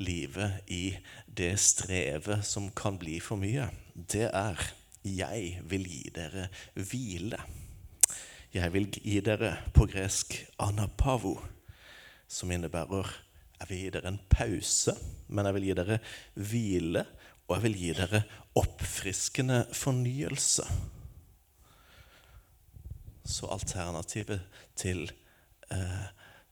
livet 0.00 0.66
i 0.68 0.96
det 1.26 1.54
strevet 1.60 2.44
som 2.46 2.70
kan 2.76 2.98
bli 3.00 3.18
for 3.20 3.40
mye, 3.40 3.70
det 3.94 4.30
er 4.32 4.56
'Jeg 5.04 5.60
vil 5.64 5.84
gi 5.88 6.10
dere 6.14 6.48
hvile'. 6.74 7.59
Jeg 8.50 8.72
vil 8.74 8.88
gi 8.90 9.20
dere 9.22 9.52
på 9.70 9.84
gresk 9.86 10.34
anapavo, 10.58 11.36
som 12.26 12.50
innebærer 12.50 13.12
jeg 13.60 13.68
vil 13.68 13.78
gi 13.78 13.90
dere 13.92 14.08
en 14.08 14.22
pause, 14.32 14.94
men 15.28 15.46
jeg 15.46 15.54
vil 15.54 15.66
gi 15.68 15.74
dere 15.76 15.98
hvile, 16.34 17.02
og 17.46 17.52
jeg 17.54 17.64
vil 17.66 17.76
gi 17.76 17.90
dere 17.98 18.22
oppfriskende 18.56 19.58
fornyelse. 19.76 20.64
Så 23.22 23.50
alternativet 23.52 24.40
til 24.80 25.04
eh, 25.70 26.06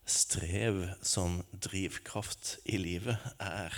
strev 0.05 0.85
som 1.03 1.41
drivkraft 1.51 2.59
i 2.69 2.77
livet 2.79 3.25
er 3.41 3.75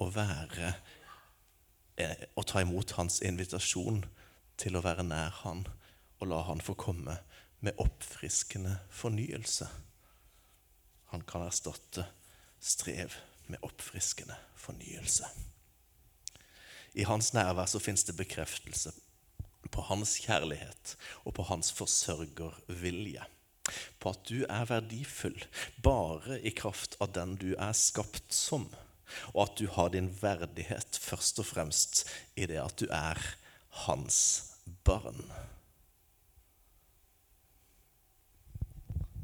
å 0.00 0.08
være 0.14 0.70
eh, 2.00 2.24
Å 2.38 2.46
ta 2.46 2.62
imot 2.62 2.94
hans 2.96 3.20
invitasjon 3.26 4.04
til 4.56 4.78
å 4.78 4.84
være 4.86 5.04
nær 5.04 5.42
han 5.42 5.66
og 6.20 6.30
la 6.30 6.40
han 6.46 6.62
få 6.64 6.78
komme 6.78 7.18
med 7.60 7.76
oppfriskende 7.78 8.78
fornyelse. 8.90 9.68
Han 11.12 11.22
kan 11.26 11.44
erstatte 11.46 12.06
strev 12.60 13.14
med 13.46 13.58
oppfriskende 13.66 14.36
fornyelse. 14.56 15.26
I 16.94 17.06
hans 17.06 17.32
nærvær 17.34 17.68
så 17.70 17.78
fins 17.78 18.04
det 18.04 18.16
bekreftelse 18.18 18.92
på 19.70 19.84
hans 19.90 20.16
kjærlighet 20.24 20.96
og 21.24 21.34
på 21.36 21.46
hans 21.50 21.72
forsørgervilje. 21.76 23.26
På 24.00 24.14
at 24.14 24.22
du 24.26 24.42
er 24.48 24.66
verdifull 24.66 25.44
bare 25.84 26.40
i 26.40 26.50
kraft 26.56 26.96
av 27.00 27.12
den 27.14 27.36
du 27.38 27.52
er 27.54 27.76
skapt 27.76 28.34
som, 28.34 28.66
og 29.34 29.42
at 29.44 29.58
du 29.60 29.68
har 29.70 29.92
din 29.94 30.10
verdighet 30.22 30.98
først 31.02 31.38
og 31.42 31.50
fremst 31.50 32.04
i 32.34 32.48
det 32.50 32.58
at 32.62 32.78
du 32.80 32.88
er 32.90 33.20
hans 33.84 34.18
barn. 34.86 35.22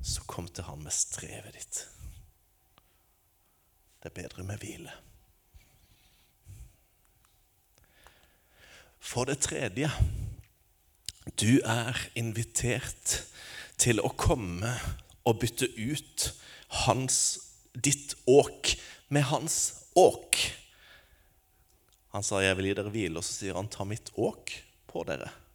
Så 0.06 0.22
kom 0.30 0.46
til 0.48 0.66
han 0.68 0.84
med 0.84 0.94
strevet 0.94 1.56
ditt. 1.56 1.82
Det 4.02 4.12
er 4.12 4.18
bedre 4.22 4.44
med 4.46 4.62
hvile. 4.62 4.92
For 9.02 9.26
det 9.26 9.40
tredje 9.42 9.90
du 11.38 11.58
er 11.66 11.98
invitert 12.18 13.16
til 13.82 13.98
å 14.02 14.12
komme 14.14 14.70
og 15.26 15.40
bytte 15.42 15.68
ut 15.75 16.28
hans, 16.86 17.18
ditt 17.75 18.14
åk 18.30 18.76
med 19.10 19.26
hans 19.30 19.58
åk. 19.98 20.38
Han 22.14 22.22
sa 22.22 22.40
'jeg 22.40 22.56
vil 22.56 22.66
gi 22.66 22.75
dere 22.75 22.90
hvile', 22.90 23.18
og 23.18 23.25
så 23.25 23.32
sier 23.32 23.54
han 23.54 23.68
'ta 23.68 23.84
mitt 23.84 24.10
åk 24.16 24.52
på 24.86 25.04
dere'. 25.04 25.46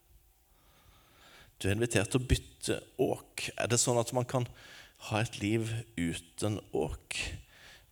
Du 1.61 1.67
er 1.69 1.75
invitert 1.75 2.09
til 2.09 2.17
å 2.17 2.25
bytte 2.25 2.79
åk. 2.97 3.51
Er 3.53 3.69
det 3.69 3.77
sånn 3.77 3.99
at 4.01 4.09
man 4.17 4.25
kan 4.25 4.49
ha 5.11 5.19
et 5.21 5.35
liv 5.37 5.69
uten 5.93 6.57
åk? 6.73 7.37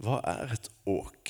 Hva 0.01 0.25
er 0.25 0.49
et 0.55 0.65
åk? 0.89 1.29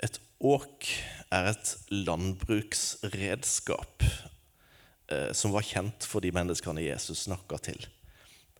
Et 0.00 0.16
åk 0.40 0.88
er 1.36 1.50
et 1.50 1.92
landbruksredskap 1.92 4.06
eh, 4.08 5.36
som 5.36 5.52
var 5.52 5.68
kjent 5.68 6.00
for 6.08 6.24
de 6.24 6.32
menneskene 6.32 6.80
Jesus 6.86 7.26
snakka 7.26 7.60
til. 7.68 7.84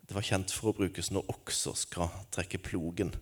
Det 0.05 0.13
var 0.13 0.29
kjent 0.29 0.53
for 0.53 0.75
å 0.75 0.77
brukes 0.77 1.09
når 1.17 1.33
okser 1.33 1.73
skal 1.87 2.13
trekke 2.37 2.61
plogen. 2.69 3.17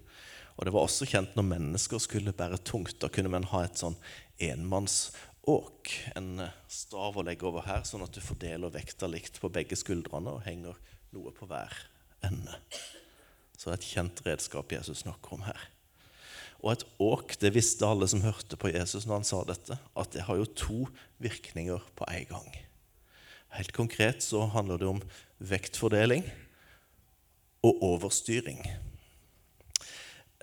Og 0.58 0.66
det 0.66 0.74
var 0.74 0.82
også 0.88 1.06
kjent 1.06 1.38
når 1.38 1.52
mennesker 1.52 2.02
skulle 2.02 2.34
bære 2.34 2.58
tungt. 2.66 2.98
Da 2.98 3.06
kunne 3.14 3.30
man 3.30 3.46
ha 3.54 3.62
et 3.62 3.78
sånn 3.78 3.94
enmanns 4.42 5.14
åk, 5.50 5.92
en 6.16 6.40
eh, 6.40 6.56
stav 6.70 7.16
å 7.18 7.24
legge 7.26 7.46
over 7.48 7.66
her, 7.66 7.84
sånn 7.86 8.04
at 8.06 8.14
du 8.14 8.20
fordeler 8.24 8.72
vekta 8.72 9.08
likt 9.10 9.40
på 9.42 9.52
begge 9.52 9.76
skuldrene 9.78 10.36
og 10.36 10.44
henger 10.46 10.78
noe 11.14 11.32
på 11.36 11.48
hver 11.50 11.74
ende. 12.24 12.58
Så 13.54 13.68
det 13.68 13.74
er 13.74 13.80
et 13.80 13.92
kjent 13.92 14.22
redskap 14.26 14.72
Jesus 14.74 15.04
snakker 15.04 15.36
om 15.36 15.44
her. 15.46 15.68
Og 16.64 16.72
et 16.72 16.84
åk, 17.02 17.34
det 17.42 17.52
visste 17.52 17.84
alle 17.84 18.08
som 18.08 18.22
hørte 18.24 18.56
på 18.60 18.70
Jesus 18.72 19.04
når 19.04 19.20
han 19.20 19.26
sa 19.28 19.42
dette, 19.44 19.76
at 19.76 20.14
det 20.14 20.24
har 20.24 20.40
jo 20.40 20.48
to 20.56 20.78
virkninger 21.22 21.82
på 21.96 22.08
en 22.08 22.30
gang. 22.30 22.48
Helt 23.54 23.74
konkret 23.76 24.24
så 24.24 24.46
handler 24.50 24.80
det 24.80 24.88
om 24.88 25.02
vektfordeling 25.44 26.24
og 27.64 27.84
overstyring. 27.92 28.64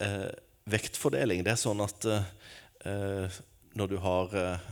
Eh, 0.02 0.30
vektfordeling 0.70 1.42
det 1.46 1.56
er 1.56 1.60
sånn 1.60 1.82
at 1.84 2.06
eh, 2.08 3.42
når 3.78 3.92
du 3.92 3.98
har 4.04 4.38
eh, 4.38 4.70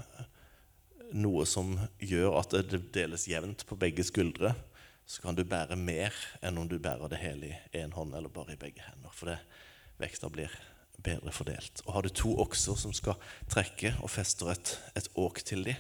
noe 1.16 1.46
som 1.50 1.76
gjør 2.00 2.40
at 2.40 2.56
det 2.70 2.82
deles 2.94 3.28
jevnt 3.30 3.66
på 3.68 3.78
begge 3.80 4.06
skuldre, 4.08 4.54
så 5.10 5.24
kan 5.24 5.38
du 5.38 5.42
bære 5.48 5.78
mer 5.80 6.14
enn 6.46 6.60
om 6.62 6.68
du 6.70 6.78
bærer 6.78 7.10
det 7.10 7.22
hele 7.24 7.50
i 7.50 7.80
én 7.82 7.96
hånd 7.96 8.14
eller 8.14 8.30
bare 8.30 8.54
i 8.54 8.62
begge 8.62 8.84
hender. 8.86 9.14
For 9.16 9.32
det, 9.32 9.40
vekta 9.98 10.30
blir 10.30 10.54
bedre 11.02 11.32
fordelt. 11.34 11.82
Og 11.86 11.96
har 11.96 12.06
du 12.06 12.12
to 12.14 12.36
okser 12.44 12.78
som 12.78 12.94
skal 12.94 13.18
trekke 13.50 13.96
og 14.04 14.12
fester 14.14 14.52
et, 14.54 14.76
et 15.00 15.10
åk 15.18 15.42
til 15.48 15.66
dem, 15.66 15.80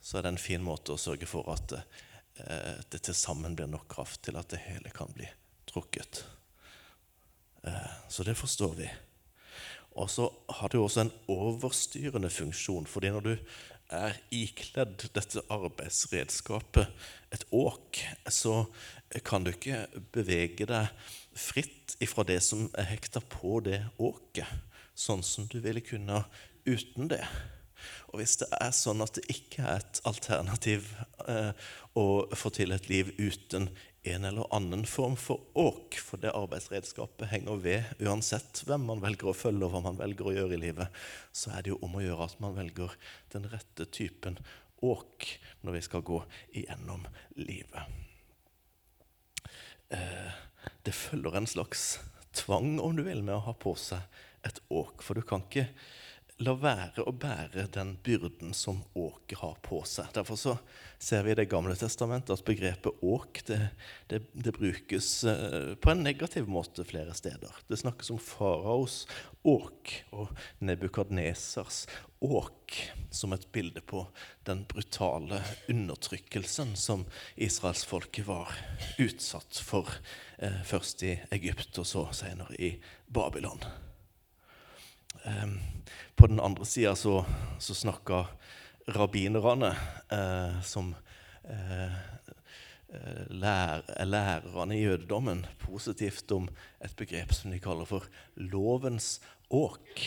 så 0.00 0.18
er 0.18 0.24
det 0.24 0.34
en 0.34 0.40
fin 0.40 0.64
måte 0.64 0.94
å 0.94 1.00
sørge 1.00 1.28
for 1.28 1.48
at 1.52 1.76
eh, 1.76 2.80
det 2.92 3.02
til 3.04 3.16
sammen 3.16 3.56
blir 3.56 3.70
nok 3.70 3.86
kraft 3.92 4.22
til 4.26 4.36
at 4.40 4.50
det 4.52 4.62
hele 4.66 4.92
kan 4.94 5.12
bli 5.16 5.28
trukket. 5.68 6.24
Eh, 7.64 7.92
så 8.08 8.24
det 8.26 8.36
forstår 8.36 8.74
vi. 8.80 8.88
Og 9.94 10.10
så 10.10 10.26
har 10.58 10.68
det 10.68 10.80
jo 10.80 10.84
også 10.88 11.04
en 11.04 11.14
overstyrende 11.30 12.30
funksjon. 12.30 12.86
fordi 12.86 13.10
når 13.14 13.20
du 13.20 13.36
er 13.92 14.16
ikledd 14.34 15.06
dette 15.14 15.42
arbeidsredskapet, 15.52 16.88
et 17.34 17.44
åk, 17.52 18.00
så 18.30 18.64
kan 19.26 19.44
du 19.44 19.52
ikke 19.52 19.84
bevege 20.14 20.66
deg 20.70 21.10
fritt 21.34 21.96
ifra 22.04 22.24
det 22.26 22.40
som 22.46 22.68
er 22.78 22.88
hekta 22.92 23.20
på 23.20 23.58
det 23.66 23.82
åket, 23.98 24.48
sånn 24.94 25.24
som 25.26 25.48
du 25.50 25.58
ville 25.60 25.82
kunne 25.84 26.22
uten 26.64 27.10
det. 27.10 27.24
Og 28.12 28.20
hvis 28.20 28.38
det 28.40 28.48
er 28.56 28.70
sånn 28.74 29.02
at 29.04 29.18
det 29.18 29.26
ikke 29.32 29.64
er 29.66 29.82
et 29.82 30.00
alternativ 30.08 30.86
eh, 31.28 31.50
å 31.98 32.06
få 32.34 32.52
til 32.54 32.72
et 32.74 32.88
liv 32.88 33.10
uten 33.18 33.68
en 34.06 34.24
eller 34.24 34.54
annen 34.54 34.84
form 34.86 35.16
for 35.16 35.40
åk, 35.56 35.96
for 35.96 36.20
det 36.20 36.34
arbeidsredskapet 36.36 37.30
henger 37.30 37.60
ved 37.64 38.02
uansett 38.04 38.60
hvem 38.68 38.84
man 38.90 39.00
velger 39.00 39.30
å 39.30 39.36
følge 39.36 39.64
og 39.64 39.72
hva 39.72 39.80
man 39.86 39.96
velger 39.96 40.28
å 40.28 40.34
gjøre 40.34 40.58
i 40.58 40.60
livet, 40.66 41.04
så 41.32 41.54
er 41.54 41.64
det 41.64 41.72
jo 41.72 41.78
om 41.86 41.96
å 41.96 42.04
gjøre 42.04 42.26
at 42.28 42.42
man 42.44 42.56
velger 42.58 42.92
den 43.32 43.48
rette 43.48 43.88
typen 43.88 44.36
åk 44.84 45.30
når 45.64 45.78
vi 45.78 45.84
skal 45.88 46.04
gå 46.04 46.20
igjennom 46.52 47.06
livet. 47.40 47.96
Eh, 49.88 50.36
det 50.84 50.96
følger 50.96 51.40
en 51.40 51.48
slags 51.48 51.86
tvang, 52.36 52.76
om 52.84 52.96
du 52.96 53.04
vil, 53.06 53.24
med 53.24 53.38
å 53.38 53.44
ha 53.48 53.56
på 53.56 53.72
seg 53.78 54.04
et 54.44 54.60
åk, 54.68 55.00
for 55.00 55.16
du 55.16 55.24
kan 55.24 55.46
ikke 55.46 55.70
la 56.42 56.54
være 56.58 57.04
å 57.06 57.12
bære 57.14 57.68
den 57.74 57.92
byrden 58.02 58.54
som 58.58 58.80
åket 58.98 59.38
har 59.38 59.54
på 59.62 59.78
seg. 59.86 60.08
Derfor 60.16 60.38
så 60.38 60.54
ser 60.98 61.22
vi 61.22 61.30
i 61.30 61.36
Det 61.38 61.46
gamle 61.50 61.76
testamentet 61.78 62.34
at 62.34 62.46
begrepet 62.46 63.04
åk 63.06 63.44
det, 63.46 63.60
det, 64.10 64.24
det 64.32 64.54
brukes 64.56 65.08
eh, 65.30 65.74
på 65.78 65.92
en 65.92 66.02
negativ 66.02 66.50
måte 66.50 66.82
flere 66.88 67.14
steder. 67.14 67.54
Det 67.70 67.78
snakkes 67.78 68.10
om 68.10 68.18
faraos 68.18 69.04
åk 69.46 69.94
og 70.10 70.34
Nebukadnesers 70.58 71.84
åk 72.24 72.80
som 73.14 73.36
et 73.36 73.46
bilde 73.54 73.84
på 73.86 74.02
den 74.48 74.64
brutale 74.66 75.38
undertrykkelsen 75.70 76.74
som 76.74 77.06
israelsfolket 77.36 78.26
var 78.26 78.50
utsatt 78.98 79.62
for, 79.62 79.86
eh, 80.38 80.62
først 80.66 81.06
i 81.06 81.16
Egypt 81.30 81.78
og 81.78 81.86
så 81.86 82.08
senere 82.16 82.58
i 82.58 82.74
Babylon. 83.06 83.62
Um, 85.24 85.60
på 86.16 86.26
den 86.26 86.40
andre 86.40 86.66
sida 86.68 86.94
så, 86.96 87.24
så 87.58 87.74
snakka 87.74 88.26
rabbinerne, 88.86 89.70
eh, 90.12 90.60
som 90.62 90.94
eh, 91.44 91.92
eh 92.94 93.22
lær, 93.30 93.82
lærerne 94.04 94.76
i 94.76 94.82
jødedommen, 94.82 95.46
positivt 95.58 96.32
om 96.32 96.48
et 96.84 96.96
begrep 96.96 97.32
som 97.32 97.50
de 97.50 97.58
kaller 97.58 97.88
for 97.88 98.04
lovens 98.36 99.20
åk. 99.50 100.04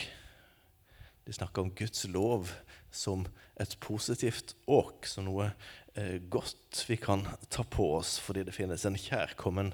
De 1.25 1.33
snakker 1.33 1.61
om 1.61 1.73
Guds 1.75 2.05
lov 2.07 2.53
som 2.91 3.25
et 3.59 3.77
positivt 3.81 4.55
åk, 4.67 5.05
som 5.09 5.25
noe 5.27 5.49
eh, 5.95 6.21
godt 6.29 6.85
vi 6.87 6.95
kan 7.01 7.25
ta 7.49 7.65
på 7.65 7.95
oss 7.97 8.19
fordi 8.21 8.45
det 8.47 8.55
finnes 8.55 8.85
en 8.85 8.99
kjærkommen 8.99 9.73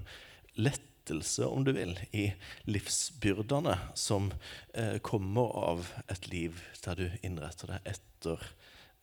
lett 0.56 0.93
lettelse, 1.04 1.46
om 1.46 1.64
du 1.64 1.72
vil, 1.72 2.00
i 2.12 2.34
livsbyrdene 2.66 3.78
som 3.96 4.32
eh, 4.74 5.00
kommer 5.02 5.52
av 5.52 5.88
et 6.08 6.28
liv 6.28 6.62
der 6.84 6.96
du 6.96 7.10
innretter 7.22 7.74
deg 7.74 7.88
etter 7.94 8.46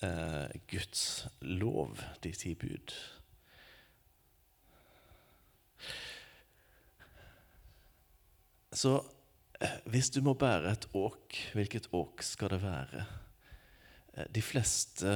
eh, 0.02 0.48
Guds 0.66 1.26
lov, 1.40 2.00
de 2.22 2.32
ti 2.32 2.54
bud. 2.54 2.94
Så 8.72 8.96
eh, 9.60 9.78
hvis 9.84 10.10
du 10.10 10.22
må 10.22 10.34
bære 10.34 10.72
et 10.72 10.88
åk, 10.94 11.36
hvilket 11.54 11.90
åk 11.92 12.22
skal 12.22 12.54
det 12.54 12.62
være? 12.62 13.06
Eh, 14.14 14.26
de 14.30 14.42
fleste 14.42 15.10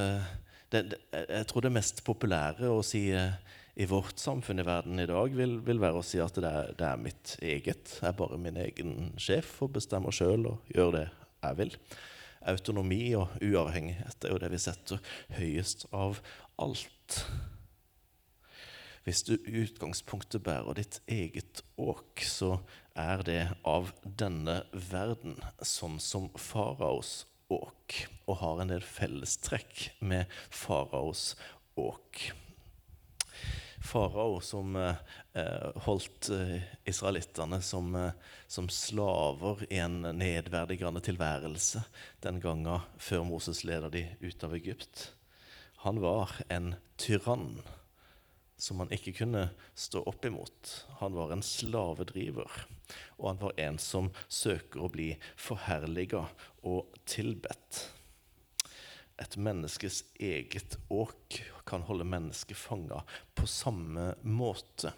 det, 0.70 0.90
det, 0.90 0.98
Jeg 1.12 1.46
tror 1.46 1.62
det 1.62 1.72
mest 1.72 2.04
populære 2.04 2.68
å 2.68 2.82
si 2.82 3.08
eh, 3.14 3.36
i 3.74 3.86
vårt 3.86 4.18
samfunn 4.18 4.58
i 4.58 4.66
verden 4.66 5.00
i 5.00 5.06
dag, 5.06 5.34
vil, 5.34 5.56
vil 5.66 5.80
være 5.82 5.98
å 5.98 6.06
si 6.06 6.20
at 6.22 6.36
det 6.38 6.50
er, 6.50 6.74
det 6.78 6.86
er, 6.86 7.00
mitt 7.00 7.34
eget. 7.42 7.96
Jeg 7.98 8.06
er 8.12 8.18
bare 8.18 8.38
min 8.38 8.58
egen 8.62 9.14
sjef 9.18 9.56
og 9.66 9.74
bestemmer 9.74 10.14
sjøl 10.14 10.46
og 10.52 10.74
gjør 10.74 10.92
det 10.94 11.08
jeg 11.42 11.58
vil. 11.58 11.74
Autonomi 12.54 13.00
og 13.18 13.34
uavhengighet 13.42 14.26
er 14.26 14.34
jo 14.34 14.38
det 14.42 14.52
vi 14.52 14.62
setter 14.62 15.02
høyest 15.34 15.88
av 15.96 16.20
alt. 16.62 17.18
Hvis 19.04 19.24
du 19.26 19.34
i 19.34 19.64
utgangspunktet 19.64 20.44
bærer 20.46 20.78
ditt 20.78 21.00
eget 21.10 21.64
åk, 21.76 22.22
så 22.24 22.60
er 22.96 23.26
det 23.26 23.42
av 23.68 23.90
denne 24.06 24.62
verden, 24.72 25.36
sånn 25.60 25.98
som 26.00 26.30
faraos 26.40 27.24
åk, 27.52 27.98
og 28.30 28.40
har 28.40 28.62
en 28.62 28.72
del 28.72 28.86
fellestrekk 28.86 29.90
med 30.00 30.30
faraos 30.48 31.34
åk 31.76 32.30
farao 33.84 34.40
som 34.40 34.76
eh, 34.76 34.96
eh, 35.32 35.70
holdt 35.84 36.30
eh, 36.32 36.62
israelittene 36.88 37.60
som, 37.62 38.10
som, 38.46 38.68
slaver 38.68 39.64
i 39.68 39.78
en 39.78 40.00
nedverdigende 40.02 41.02
tilværelse 41.04 41.84
den 42.24 42.40
gangen 42.40 42.80
før 42.96 43.26
Moses 43.28 43.64
leder 43.64 43.92
de 43.92 44.06
ut 44.20 44.44
av 44.44 44.56
Egypt. 44.56 45.10
Han 45.84 46.00
var 46.00 46.32
en 46.48 46.74
tyrann 46.96 47.58
som 48.56 48.80
han 48.80 48.92
ikke 48.94 49.12
kunne 49.18 49.48
stå 49.76 50.00
opp 50.08 50.24
imot. 50.24 50.70
Han 51.02 51.12
var 51.18 51.34
en 51.34 51.42
slavedriver, 51.44 52.48
og 53.18 53.28
han 53.28 53.42
var 53.42 53.58
en 53.60 53.80
som 53.82 54.08
søker 54.28 54.86
å 54.86 54.92
bli 54.94 55.10
forherliga 55.36 56.24
og 56.62 56.94
tilbedt. 57.10 57.82
Et 59.22 59.36
menneskes 59.38 60.02
eget 60.18 60.76
åk 60.90 61.38
kan 61.68 61.84
holde 61.86 62.06
mennesket 62.08 62.58
fanga 62.58 63.04
på 63.38 63.46
samme 63.46 64.12
måte. 64.26 64.90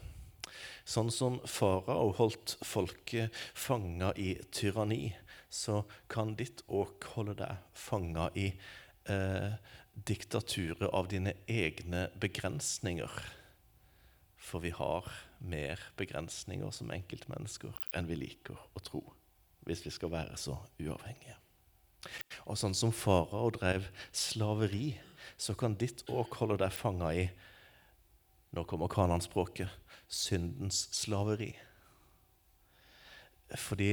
Sånn 0.88 1.11
som 1.12 1.38
farao 1.44 2.12
holdt 2.16 2.57
folket 2.64 3.35
fanga 3.52 4.12
i 4.16 4.37
tyranni, 4.55 5.11
så 5.50 5.83
kan 6.09 6.35
ditt 6.38 6.62
åk 6.66 7.11
holde 7.16 7.37
deg 7.42 7.64
fanga 7.76 8.31
i 8.35 8.48
eh, 9.11 9.52
diktaturet 9.92 10.88
av 10.88 11.09
dine 11.12 11.35
egne 11.46 12.07
begrensninger. 12.20 13.20
For 14.37 14.62
vi 14.62 14.72
har 14.79 15.09
mer 15.38 15.81
begrensninger 15.98 16.70
som 16.72 16.92
enkeltmennesker 16.94 17.74
enn 17.96 18.09
vi 18.09 18.20
liker 18.20 18.57
å 18.57 18.85
tro, 18.85 19.02
hvis 19.66 19.85
vi 19.87 19.92
skal 19.94 20.14
være 20.14 20.38
så 20.40 20.57
uavhengige. 20.81 21.37
Og 22.47 22.59
sånn 22.61 22.77
som 22.77 22.95
farao 22.95 23.51
drev 23.55 23.88
slaveri, 24.14 24.95
så 25.37 25.57
kan 25.59 25.77
ditt 25.79 26.05
åk 26.09 26.38
holde 26.40 26.61
deg 26.64 26.75
fanga 26.75 27.12
i 27.14 27.29
Nå 28.57 28.62
kommer 28.64 28.88
kananspråket 28.88 29.69
syndens 30.09 30.87
slaveri. 30.97 31.51
Fordi 33.53 33.90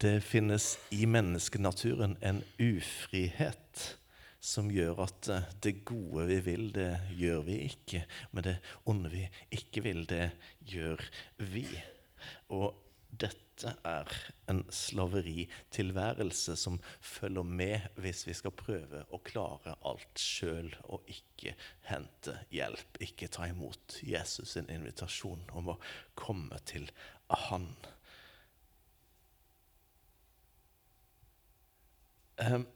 det 0.00 0.22
finnes 0.24 0.78
i 0.94 1.04
menneskenaturen 1.10 2.14
en 2.24 2.40
ufrihet 2.62 3.82
som 4.42 4.70
gjør 4.74 5.04
at 5.04 5.28
eh, 5.30 5.50
det 5.62 5.74
gode 5.86 6.26
vi 6.26 6.38
vil, 6.42 6.64
det 6.74 6.90
gjør 7.14 7.44
vi 7.46 7.58
ikke. 7.68 8.02
Men 8.34 8.46
det 8.48 8.56
onde 8.90 9.12
vi 9.12 9.26
ikke 9.54 9.84
vil, 9.84 10.02
det 10.10 10.32
gjør 10.66 11.02
vi. 11.52 11.66
Og 12.50 12.72
dette 13.20 13.41
er 13.84 14.08
en 14.50 14.62
slaveritilværelse 14.72 16.56
som 16.56 16.78
følger 17.00 17.46
med 17.46 17.86
hvis 18.00 18.24
vi 18.26 18.34
skal 18.36 18.54
prøve 18.56 19.04
å 19.12 19.20
klare 19.24 19.76
alt 19.88 20.20
sjøl 20.20 20.72
og 20.84 21.08
ikke 21.10 21.54
hente 21.88 22.36
hjelp, 22.54 23.00
ikke 23.04 23.30
ta 23.32 23.48
imot 23.50 24.00
Jesus' 24.02 24.56
sin 24.56 24.70
invitasjon 24.72 25.44
om 25.52 25.74
å 25.74 25.80
komme 26.18 26.58
til 26.68 26.88
Han. 27.32 27.68
Um, 32.42 32.66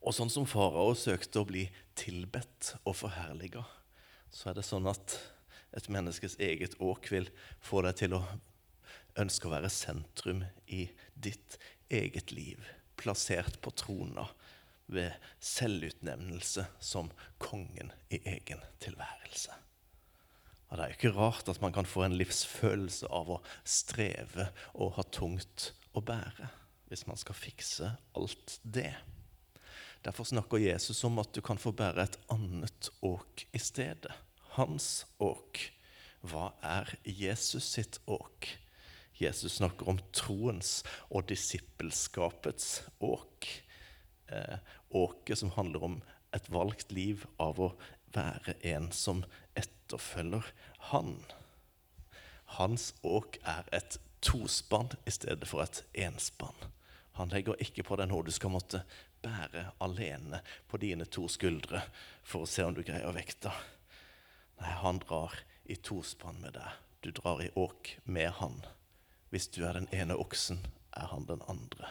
og 0.00 0.14
sånn 0.14 0.30
som 0.32 0.46
farao 0.48 0.92
søkte 0.98 1.42
å 1.42 1.48
bli 1.48 1.64
tilbedt 1.98 2.74
og 2.84 2.96
forherliga, 3.00 3.64
så 4.30 4.50
er 4.50 4.60
det 4.60 4.66
sånn 4.66 4.86
at 4.90 5.16
et 5.76 5.88
menneskes 5.92 6.36
eget 6.42 6.76
åk 6.82 7.10
vil 7.12 7.28
få 7.62 7.82
deg 7.86 7.98
til 8.00 8.16
å 8.18 8.22
ønsker 9.18 9.48
å 9.48 9.54
være 9.56 9.72
sentrum 9.72 10.44
i 10.66 10.86
ditt 11.14 11.58
eget 11.90 12.32
liv, 12.32 12.62
plassert 13.00 13.58
på 13.64 13.72
trona 13.74 14.26
ved 14.90 15.14
selvutnevnelse 15.44 16.66
som 16.82 17.10
kongen 17.38 17.92
i 18.10 18.20
egen 18.26 18.62
tilværelse. 18.82 19.54
Og 20.70 20.76
Det 20.76 20.84
er 20.84 20.92
jo 20.92 20.98
ikke 20.98 21.16
rart 21.18 21.48
at 21.50 21.60
man 21.62 21.72
kan 21.74 21.86
få 21.86 22.04
en 22.06 22.14
livsfølelse 22.18 23.08
av 23.10 23.30
å 23.34 23.40
streve 23.66 24.50
og 24.74 24.94
ha 24.98 25.04
tungt 25.10 25.72
å 25.98 26.02
bære, 26.02 26.46
hvis 26.90 27.06
man 27.08 27.18
skal 27.18 27.38
fikse 27.38 27.90
alt 28.14 28.58
det. 28.62 28.92
Derfor 30.04 30.24
snakker 30.24 30.62
Jesus 30.62 31.02
om 31.04 31.18
at 31.20 31.34
du 31.34 31.42
kan 31.44 31.58
få 31.58 31.74
bære 31.76 32.06
et 32.06 32.18
annet 32.32 32.90
åk 33.02 33.44
i 33.52 33.60
stedet. 33.60 34.14
Hans 34.54 35.04
åk. 35.18 35.58
Hva 36.22 36.52
er 36.62 36.94
Jesus 37.04 37.66
sitt 37.74 37.98
åk? 38.06 38.48
Jesus 39.20 39.58
snakker 39.58 39.88
om 39.92 39.98
troens 40.16 40.80
og 41.10 41.28
disippelskapets 41.28 42.80
åk. 43.04 43.48
Eh, 44.32 44.58
åket 44.90 45.38
som 45.38 45.52
handler 45.56 45.84
om 45.84 45.98
et 46.32 46.48
valgt 46.50 46.92
liv 46.92 47.26
av 47.36 47.60
å 47.60 47.72
være 48.14 48.56
en 48.72 48.88
som 48.94 49.24
etterfølger 49.58 50.46
Han. 50.90 51.18
Hans 52.56 52.94
åk 53.02 53.38
er 53.44 53.68
et 53.76 53.98
tospann 54.24 54.90
i 55.06 55.12
stedet 55.14 55.48
for 55.48 55.62
et 55.62 55.84
enspann. 55.94 56.56
Han 57.20 57.30
legger 57.30 57.60
ikke 57.60 57.84
på 57.86 57.98
deg 58.00 58.08
noe 58.10 58.24
du 58.26 58.32
skal 58.34 58.54
måtte 58.54 58.82
bære 59.20 59.66
alene 59.84 60.40
på 60.70 60.80
dine 60.80 61.04
to 61.04 61.26
skuldre 61.28 61.82
for 62.24 62.46
å 62.46 62.50
se 62.50 62.64
om 62.64 62.74
du 62.74 62.82
greier 62.86 63.12
vekta. 63.14 63.52
Nei, 64.60 64.72
han 64.82 65.00
drar 65.04 65.36
i 65.68 65.76
tospann 65.76 66.40
med 66.40 66.56
deg. 66.56 66.78
Du 67.04 67.10
drar 67.16 67.42
i 67.44 67.50
åk 67.56 67.96
med 68.04 68.32
han. 68.40 68.60
Hvis 69.30 69.48
du 69.54 69.62
er 69.64 69.78
den 69.78 69.88
ene 69.94 70.16
oksen, 70.18 70.64
er 70.92 71.10
han 71.12 71.26
den 71.28 71.42
andre. 71.48 71.88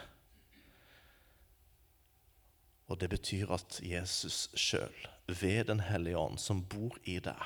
Og 2.90 3.00
det 3.00 3.10
betyr 3.10 3.52
at 3.54 3.80
Jesus 3.86 4.50
sjøl, 4.58 4.96
ved 5.28 5.66
Den 5.70 5.80
hellige 5.80 6.18
ånd, 6.18 6.40
som 6.40 6.64
bor 6.66 6.98
i 7.04 7.20
deg, 7.20 7.38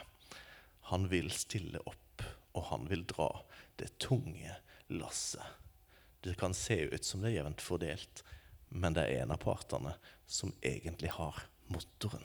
han 0.90 1.10
vil 1.12 1.32
stille 1.32 1.82
opp, 1.86 2.24
og 2.56 2.64
han 2.70 2.88
vil 2.90 3.04
dra 3.06 3.28
det 3.76 3.92
tunge 4.00 4.56
lasset. 4.88 5.44
Det 6.24 6.38
kan 6.40 6.54
se 6.56 6.78
ut 6.88 7.06
som 7.06 7.22
det 7.22 7.34
er 7.34 7.42
jevnt 7.42 7.62
fordelt, 7.62 8.24
men 8.70 8.96
det 8.96 9.04
er 9.04 9.24
en 9.24 9.34
av 9.36 9.42
partene 9.44 9.98
som 10.26 10.54
egentlig 10.62 11.12
har 11.18 11.44
motoren. 11.68 12.24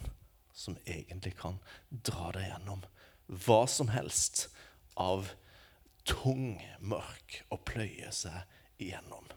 Som 0.54 0.78
egentlig 0.86 1.34
kan 1.38 1.58
dra 1.90 2.30
deg 2.34 2.48
gjennom 2.48 2.86
hva 3.26 3.64
som 3.66 3.90
helst 3.92 4.46
av 4.94 5.32
tung 6.08 6.56
mørk 6.80 7.42
å 7.52 7.60
pløye 7.68 8.10
seg 8.14 8.80
igjennom. 8.80 9.28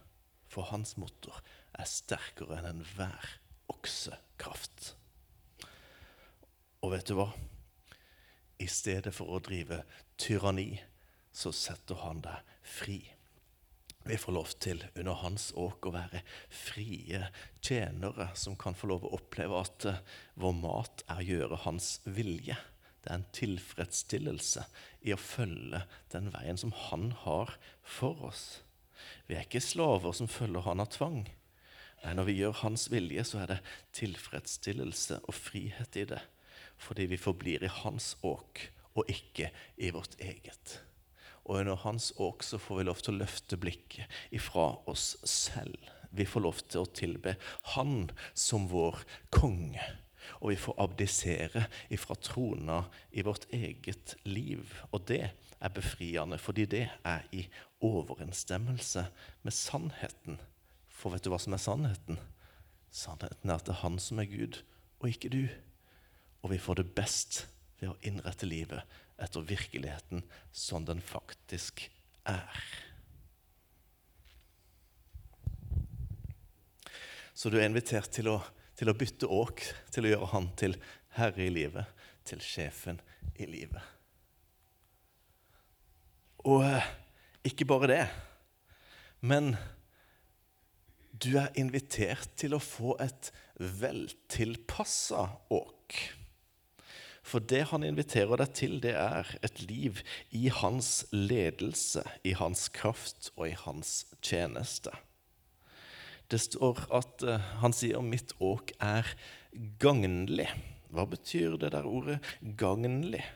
For 0.51 0.67
hans 0.71 0.97
motor 0.99 1.39
er 1.77 1.87
sterkere 1.87 2.59
enn 2.59 2.71
enhver 2.73 3.37
oksekraft. 3.71 4.93
Og 6.81 6.95
vet 6.95 7.07
du 7.07 7.15
hva? 7.19 7.29
I 8.61 8.67
stedet 8.69 9.13
for 9.15 9.31
å 9.31 9.41
drive 9.43 9.83
tyranni, 10.21 10.81
så 11.31 11.53
setter 11.55 12.01
han 12.03 12.19
deg 12.25 12.55
fri. 12.67 12.99
Vi 14.03 14.17
får 14.17 14.33
lov 14.33 14.53
til 14.59 14.81
under 14.97 15.19
hans 15.21 15.51
åk 15.57 15.85
å 15.85 15.93
være 15.93 16.23
frie 16.49 17.21
tjenere 17.61 18.31
som 18.37 18.57
kan 18.59 18.75
få 18.77 18.89
lov 18.89 19.05
å 19.05 19.13
oppleve 19.19 19.59
at 19.61 19.85
uh, 19.87 20.01
vår 20.41 20.55
mat 20.57 21.03
er 21.05 21.21
å 21.21 21.27
gjøre 21.27 21.59
hans 21.67 21.93
vilje. 22.09 22.57
Det 23.01 23.09
er 23.09 23.17
en 23.17 23.29
tilfredsstillelse 23.33 24.65
i 25.01 25.13
å 25.15 25.19
følge 25.19 25.83
den 26.13 26.29
veien 26.33 26.59
som 26.59 26.73
han 26.89 27.11
har 27.23 27.55
for 27.81 28.27
oss. 28.29 28.61
Vi 29.25 29.35
er 29.35 29.47
ikke 29.47 29.63
slaver 29.63 30.13
som 30.13 30.29
følger 30.29 30.67
han 30.67 30.83
av 30.83 30.91
tvang. 30.93 31.23
Nei, 32.01 32.13
når 32.17 32.27
vi 32.29 32.37
gjør 32.39 32.59
Hans 32.63 32.87
vilje, 32.93 33.25
så 33.25 33.41
er 33.41 33.49
det 33.53 33.59
tilfredsstillelse 33.97 35.21
og 35.25 35.37
frihet 35.37 35.97
i 35.97 36.05
det. 36.13 36.21
Fordi 36.81 37.07
vi 37.09 37.19
forblir 37.21 37.65
i 37.65 37.73
Hans 37.81 38.15
åk, 38.25 38.63
og 38.97 39.09
ikke 39.09 39.51
i 39.77 39.91
vårt 39.93 40.17
eget. 40.21 40.79
Og 41.45 41.61
under 41.61 41.77
Hans 41.83 42.11
åk 42.21 42.45
så 42.45 42.59
får 42.61 42.81
vi 42.81 42.87
lov 42.89 43.01
til 43.01 43.15
å 43.15 43.21
løfte 43.21 43.57
blikket 43.61 44.21
ifra 44.33 44.71
oss 44.89 45.15
selv. 45.27 45.77
Vi 46.11 46.25
får 46.27 46.43
lov 46.43 46.61
til 46.67 46.83
å 46.83 46.91
tilbe 46.91 47.37
Han 47.75 48.09
som 48.37 48.67
vår 48.69 48.99
konge. 49.33 49.85
Og 50.39 50.51
vi 50.53 50.59
får 50.59 50.79
abdisere 50.83 51.65
ifra 51.93 52.15
trona 52.15 52.83
i 53.11 53.23
vårt 53.25 53.47
eget 53.53 54.15
liv. 54.23 54.65
Og 54.91 55.05
det 55.07 55.23
er 55.59 55.73
befriende, 55.73 56.37
fordi 56.37 56.65
det 56.65 56.87
er 57.03 57.25
i 57.31 57.45
overensstemmelse 57.81 59.05
med 59.43 59.55
sannheten. 59.55 60.39
For 60.89 61.13
vet 61.13 61.25
du 61.25 61.31
hva 61.33 61.39
som 61.41 61.57
er 61.57 61.63
sannheten? 61.63 62.19
Sannheten 62.91 63.49
er 63.49 63.57
at 63.57 63.65
det 63.65 63.75
er 63.75 63.83
han 63.85 63.97
som 64.01 64.19
er 64.19 64.29
Gud, 64.29 64.61
og 64.99 65.09
ikke 65.09 65.31
du. 65.33 65.45
Og 66.41 66.51
vi 66.53 66.61
får 66.61 66.81
det 66.81 66.91
best 66.97 67.45
ved 67.79 67.93
å 67.93 67.99
innrette 68.05 68.49
livet 68.49 68.99
etter 69.21 69.45
virkeligheten 69.45 70.23
som 70.51 70.85
den 70.85 71.01
faktisk 71.01 71.85
er. 72.29 72.63
Så 77.33 77.49
du 77.49 77.57
er 77.57 77.65
invitert 77.65 78.11
til 78.13 78.29
å, 78.29 78.39
til 78.81 78.89
å 78.89 78.97
bytte 78.97 79.27
åk, 79.29 79.61
til 79.93 80.07
å 80.07 80.11
gjøre 80.15 80.27
han 80.31 80.47
til 80.57 80.73
herre 81.19 81.43
i 81.45 81.51
livet, 81.53 81.85
til 82.25 82.41
sjefen 82.41 82.97
i 83.37 83.45
livet. 83.45 83.83
Og 86.49 86.65
eh, 86.65 86.87
ikke 87.45 87.67
bare 87.69 87.91
det, 87.91 88.05
men 89.21 89.53
du 91.13 91.35
er 91.37 91.53
invitert 91.61 92.33
til 92.41 92.57
å 92.57 92.63
få 92.63 92.95
et 93.05 93.29
veltilpassa 93.61 95.27
åk. 95.53 95.99
For 97.21 97.43
det 97.45 97.67
han 97.69 97.85
inviterer 97.85 98.41
deg 98.41 98.57
til, 98.57 98.79
det 98.81 98.95
er 98.97 99.29
et 99.45 99.61
liv 99.69 100.01
i 100.33 100.47
hans 100.49 101.03
ledelse, 101.13 102.01
i 102.25 102.33
hans 102.33 102.65
kraft 102.73 103.29
og 103.35 103.51
i 103.51 103.55
hans 103.67 104.07
tjeneste. 104.25 104.95
Det 106.31 106.39
står 106.39 106.85
at 106.95 107.25
uh, 107.27 107.37
han 107.59 107.75
sier 107.75 107.99
'mitt 107.99 108.31
åk 108.39 108.71
er 108.79 109.07
gagnlig'. 109.81 110.47
Hva 110.91 111.05
betyr 111.07 111.57
det 111.59 111.73
der 111.75 111.87
ordet 111.87 112.19
'gagnlig'? 112.39 113.27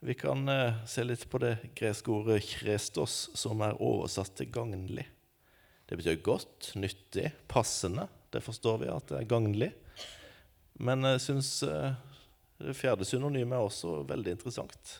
Vi 0.00 0.14
kan 0.14 0.46
uh, 0.46 0.86
se 0.86 1.02
litt 1.02 1.26
på 1.30 1.40
det 1.42 1.74
greske 1.74 2.14
ordet 2.14 2.44
'krestos', 2.46 3.34
som 3.34 3.60
er 3.66 3.80
oversatt 3.82 4.36
til 4.38 4.52
'gagnlig'. 4.54 5.10
Det 5.88 5.96
betyr 5.96 6.22
godt, 6.22 6.72
nyttig, 6.76 7.32
passende. 7.48 8.08
Det 8.30 8.42
forstår 8.44 8.78
vi 8.82 8.88
at 8.92 9.08
det 9.08 9.22
er 9.22 9.28
gagnlig. 9.28 9.70
Men 10.78 11.02
jeg 11.02 11.22
syns 11.24 11.50
eh, 11.64 11.94
det 12.60 12.76
fjerde 12.76 13.06
synonymet 13.08 13.56
er 13.56 13.64
også 13.64 14.02
veldig 14.08 14.36
interessant. 14.36 14.98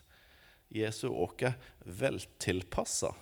Jesu 0.72 1.10
åk 1.12 1.44
er 1.50 1.58
veltilpassa. 1.84 3.12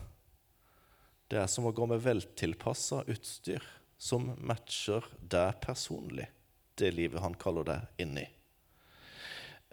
Det 1.26 1.40
er 1.40 1.48
som 1.50 1.66
å 1.66 1.74
gå 1.74 1.88
med 1.90 2.04
veltilpassa 2.04 3.02
utstyr 3.10 3.64
som 3.98 4.28
matcher 4.44 5.06
deg 5.20 5.56
personlig, 5.64 6.28
det 6.76 6.92
livet 6.94 7.22
han 7.24 7.34
kaller 7.40 7.66
deg 7.66 8.02
inni. 8.04 8.26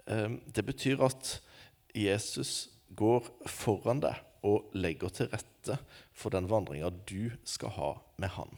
Eh, 0.06 0.30
det 0.46 0.64
betyr 0.66 1.04
at 1.04 1.38
Jesus 1.94 2.70
går 2.96 3.28
foran 3.50 4.02
deg 4.02 4.18
og 4.44 4.72
legger 4.76 5.12
til 5.14 5.30
rette 5.32 5.78
for 6.12 6.34
den 6.34 6.48
vandringa 6.50 6.90
du 7.08 7.32
skal 7.48 7.72
ha 7.78 7.90
med 8.20 8.34
Han. 8.36 8.50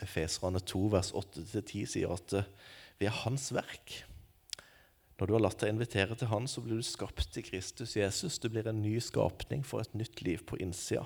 Efeserane 0.00 0.62
2, 0.62 0.84
vers 0.92 1.10
8-10 1.16 1.88
sier 1.94 2.14
at 2.14 2.36
eh, 2.38 2.48
vi 3.00 3.08
er 3.08 3.18
Hans 3.24 3.50
verk. 3.56 4.02
Når 5.18 5.28
du 5.28 5.34
har 5.36 5.42
latt 5.44 5.60
deg 5.60 5.74
invitere 5.74 6.16
til 6.16 6.30
Han, 6.30 6.46
så 6.48 6.62
blir 6.64 6.80
du 6.80 6.86
skapt 6.86 7.36
i 7.36 7.44
Kristus 7.44 7.96
Jesus. 7.98 8.38
Du 8.40 8.48
blir 8.52 8.68
en 8.70 8.80
ny 8.80 8.96
skapning 9.04 9.66
for 9.66 9.82
et 9.82 9.96
nytt 9.98 10.22
liv 10.24 10.44
på 10.48 10.60
innsida. 10.62 11.04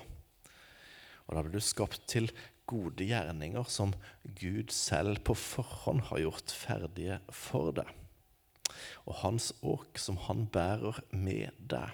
Og 1.25 1.35
da 1.35 1.43
blir 1.43 1.57
du 1.57 1.63
skapt 1.63 2.05
til 2.11 2.29
gode 2.69 3.05
gjerninger 3.05 3.67
som 3.69 3.93
Gud 4.39 4.73
selv 4.73 5.21
på 5.25 5.35
forhånd 5.37 6.07
har 6.09 6.23
gjort 6.23 6.53
ferdige 6.53 7.19
for 7.33 7.73
deg. 7.77 7.91
Og 9.05 9.21
hans 9.21 9.51
åk 9.65 9.99
som 10.01 10.17
han 10.25 10.45
bærer 10.51 10.97
med 11.13 11.53
deg, 11.71 11.93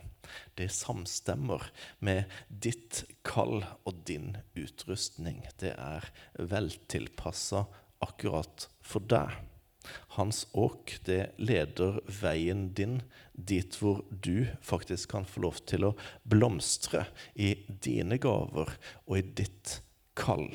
det 0.56 0.70
samstemmer 0.72 1.67
med 2.00 2.32
ditt 2.48 3.04
kall 3.28 3.65
og 3.84 4.04
din 4.08 4.38
utrustning. 4.56 5.44
Det 5.60 5.74
er 5.76 6.08
veltilpassa 6.39 7.65
akkurat 8.02 8.67
for 8.86 9.04
deg. 9.12 9.36
Hans 10.15 10.44
åk 10.52 10.98
det 11.06 11.32
leder 11.41 12.00
veien 12.22 12.70
din 12.78 13.00
dit 13.34 13.78
hvor 13.80 14.04
du 14.10 14.46
faktisk 14.62 15.13
kan 15.15 15.26
få 15.26 15.46
lov 15.48 15.62
til 15.70 15.88
å 15.88 15.96
blomstre 16.30 17.06
i 17.34 17.54
dine 17.67 18.20
gaver 18.22 18.76
og 19.08 19.15
i 19.17 19.24
ditt 19.41 19.80
kall. 20.17 20.52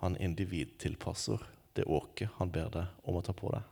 Han 0.00 0.16
individtilpasser 0.16 1.44
det 1.76 1.84
åket 1.84 2.32
han 2.38 2.52
ber 2.54 2.72
deg 2.72 3.04
om 3.04 3.20
å 3.20 3.24
ta 3.24 3.36
på 3.36 3.52
deg. 3.52 3.66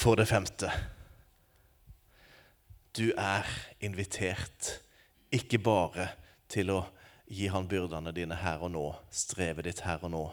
For 0.00 0.16
det 0.16 0.30
femte 0.30 0.70
du 2.96 3.10
er 3.20 3.46
invitert 3.84 4.80
ikke 5.30 5.60
bare 5.62 6.08
til 6.08 6.26
å 6.70 6.80
gi 7.30 7.48
han 7.48 7.68
byrdene 7.70 8.12
dine 8.12 8.38
her 8.42 8.62
og 8.62 8.72
nå, 8.74 8.86
strevet 9.10 9.68
ditt 9.68 9.84
her 9.86 10.02
og 10.02 10.10
nå. 10.14 10.24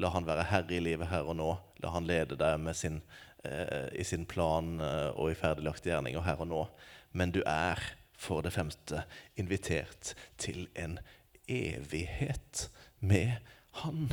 La 0.00 0.10
han 0.14 0.26
være 0.26 0.48
herre 0.50 0.74
i 0.74 0.80
livet 0.82 1.10
her 1.10 1.28
og 1.28 1.36
nå. 1.38 1.50
La 1.82 1.92
han 1.94 2.08
lede 2.08 2.38
deg 2.38 2.74
sin, 2.74 3.00
eh, 3.44 3.88
i 3.92 4.04
sin 4.04 4.26
plan 4.26 4.80
eh, 4.80 5.10
og 5.14 5.30
i 5.30 5.38
ferdiglagte 5.38 5.90
gjerninger 5.90 6.26
her 6.26 6.40
og 6.40 6.50
nå. 6.50 6.64
Men 7.12 7.30
du 7.30 7.42
er, 7.46 7.78
for 8.18 8.42
det 8.42 8.54
femte, 8.54 9.04
invitert 9.36 10.14
til 10.38 10.68
en 10.74 10.98
evighet 11.48 12.68
med 13.00 13.38
Han. 13.82 14.10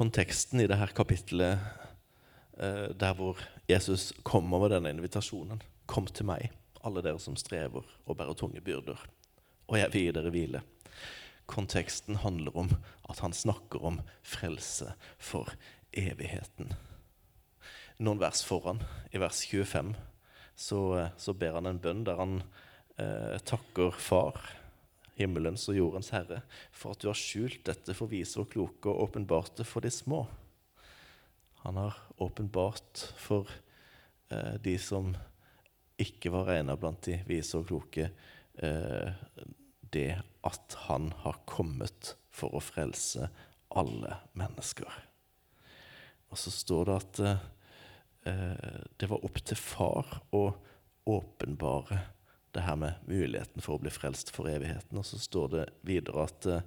konteksten 0.00 0.62
i 0.62 0.68
dette 0.70 0.94
kapittelet 0.96 1.58
eh, 2.58 2.88
der 2.96 3.14
hvor 3.18 3.40
Jesus 3.68 4.12
kommer 4.22 4.62
med 4.62 4.74
denne 4.74 4.92
invitasjonen. 4.94 5.62
Kom 5.90 6.06
til 6.06 6.28
meg, 6.28 6.52
alle 6.86 7.02
dere 7.02 7.18
som 7.18 7.34
strever 7.34 7.82
og 8.06 8.14
bærer 8.14 8.36
tunge 8.38 8.60
byrder, 8.62 9.00
og 9.66 9.74
jeg 9.74 9.90
vil 9.90 10.04
gi 10.04 10.12
dere 10.14 10.30
hvile. 10.30 10.60
Konteksten 11.50 12.20
handler 12.22 12.54
om 12.62 12.68
at 13.10 13.18
han 13.24 13.32
snakker 13.34 13.82
om 13.88 13.96
frelse 14.22 14.92
for 15.18 15.50
evigheten. 15.90 16.76
noen 17.98 18.20
vers 18.22 18.44
foran, 18.46 18.78
i 19.10 19.18
vers 19.18 19.42
25, 19.44 19.90
så, 20.54 21.08
så 21.18 21.34
ber 21.34 21.58
han 21.58 21.66
en 21.66 21.80
bønn 21.82 22.04
der 22.06 22.22
han 22.22 22.36
eh, 22.96 23.34
takker 23.42 23.98
Far, 23.98 24.38
himmelens 25.18 25.66
og 25.68 25.76
jordens 25.76 26.12
Herre, 26.14 26.44
for 26.70 26.94
at 26.94 27.02
du 27.02 27.10
har 27.10 27.18
skjult 27.18 27.64
dette 27.66 27.96
for 27.98 28.08
vise 28.08 28.38
og 28.40 28.48
kloke 28.54 28.88
og 28.88 29.08
åpenbart 29.08 29.58
det 29.58 29.66
for 29.66 29.82
de 29.82 29.90
små. 29.90 30.22
Han 31.66 31.82
har 31.82 31.98
åpenbart 32.22 33.10
for 33.18 33.50
eh, 34.30 34.54
de 34.62 34.78
som 34.78 35.12
ikke 36.02 36.32
var 36.34 36.48
regna 36.50 36.76
blant 36.80 37.02
de 37.06 37.20
vise 37.28 37.58
og 37.58 37.68
kloke, 37.70 38.10
eh, 38.62 39.12
det 39.90 40.10
at 40.46 40.76
han 40.86 41.10
har 41.24 41.40
kommet 41.50 42.14
for 42.30 42.54
å 42.54 42.62
frelse 42.62 43.28
alle 43.76 44.16
mennesker. 44.38 44.90
Og 46.30 46.38
så 46.38 46.52
står 46.54 46.86
det 46.88 46.96
at 46.96 47.20
eh, 47.26 48.78
det 48.96 49.10
var 49.10 49.26
opp 49.26 49.40
til 49.44 49.58
far 49.58 50.20
å 50.36 50.44
åpenbare 51.10 52.00
det 52.54 52.64
her 52.66 52.78
med 52.78 53.02
muligheten 53.06 53.62
for 53.62 53.76
å 53.76 53.82
bli 53.82 53.92
frelst 53.94 54.32
for 54.34 54.50
evigheten. 54.50 54.98
Og 54.98 55.06
så 55.06 55.18
står 55.18 55.52
det 55.54 55.66
videre 55.86 56.26
at 56.26 56.48
eh, 56.50 56.64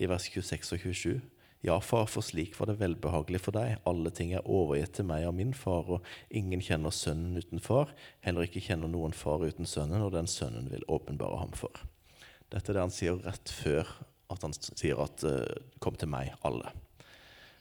i 0.00 0.08
vers 0.08 0.28
26 0.32 0.74
og 0.76 0.86
27 0.88 1.41
ja, 1.62 1.76
far, 1.80 2.08
for 2.10 2.26
slik 2.26 2.56
var 2.58 2.66
det 2.66 2.80
velbehagelig 2.80 3.38
for 3.44 3.54
deg. 3.54 3.76
Alle 3.86 4.10
ting 4.14 4.32
er 4.34 4.46
overgitt 4.50 4.96
til 4.98 5.06
meg 5.06 5.28
av 5.28 5.36
min 5.38 5.52
far, 5.54 5.86
og 5.86 6.06
ingen 6.34 6.62
kjenner 6.64 6.94
sønnen 6.94 7.38
uten 7.38 7.62
far. 7.62 7.92
Heller 8.26 8.48
ikke 8.48 8.64
kjenner 8.64 8.90
noen 8.90 9.14
far 9.14 9.44
uten 9.46 9.68
sønnen, 9.68 10.02
og 10.02 10.10
den 10.16 10.30
sønnen 10.30 10.66
vil 10.72 10.82
åpenbare 10.90 11.38
ham 11.38 11.54
for. 11.54 11.84
Dette 12.50 12.72
er 12.72 12.80
det 12.80 12.86
han 12.88 12.94
sier 12.94 13.20
rett 13.22 13.52
før 13.62 13.86
at 14.32 14.42
han 14.42 14.56
sier 14.58 14.98
at 15.04 15.22
uh, 15.22 15.46
'kom 15.78 15.94
til 15.94 16.10
meg, 16.10 16.32
alle'. 16.42 16.72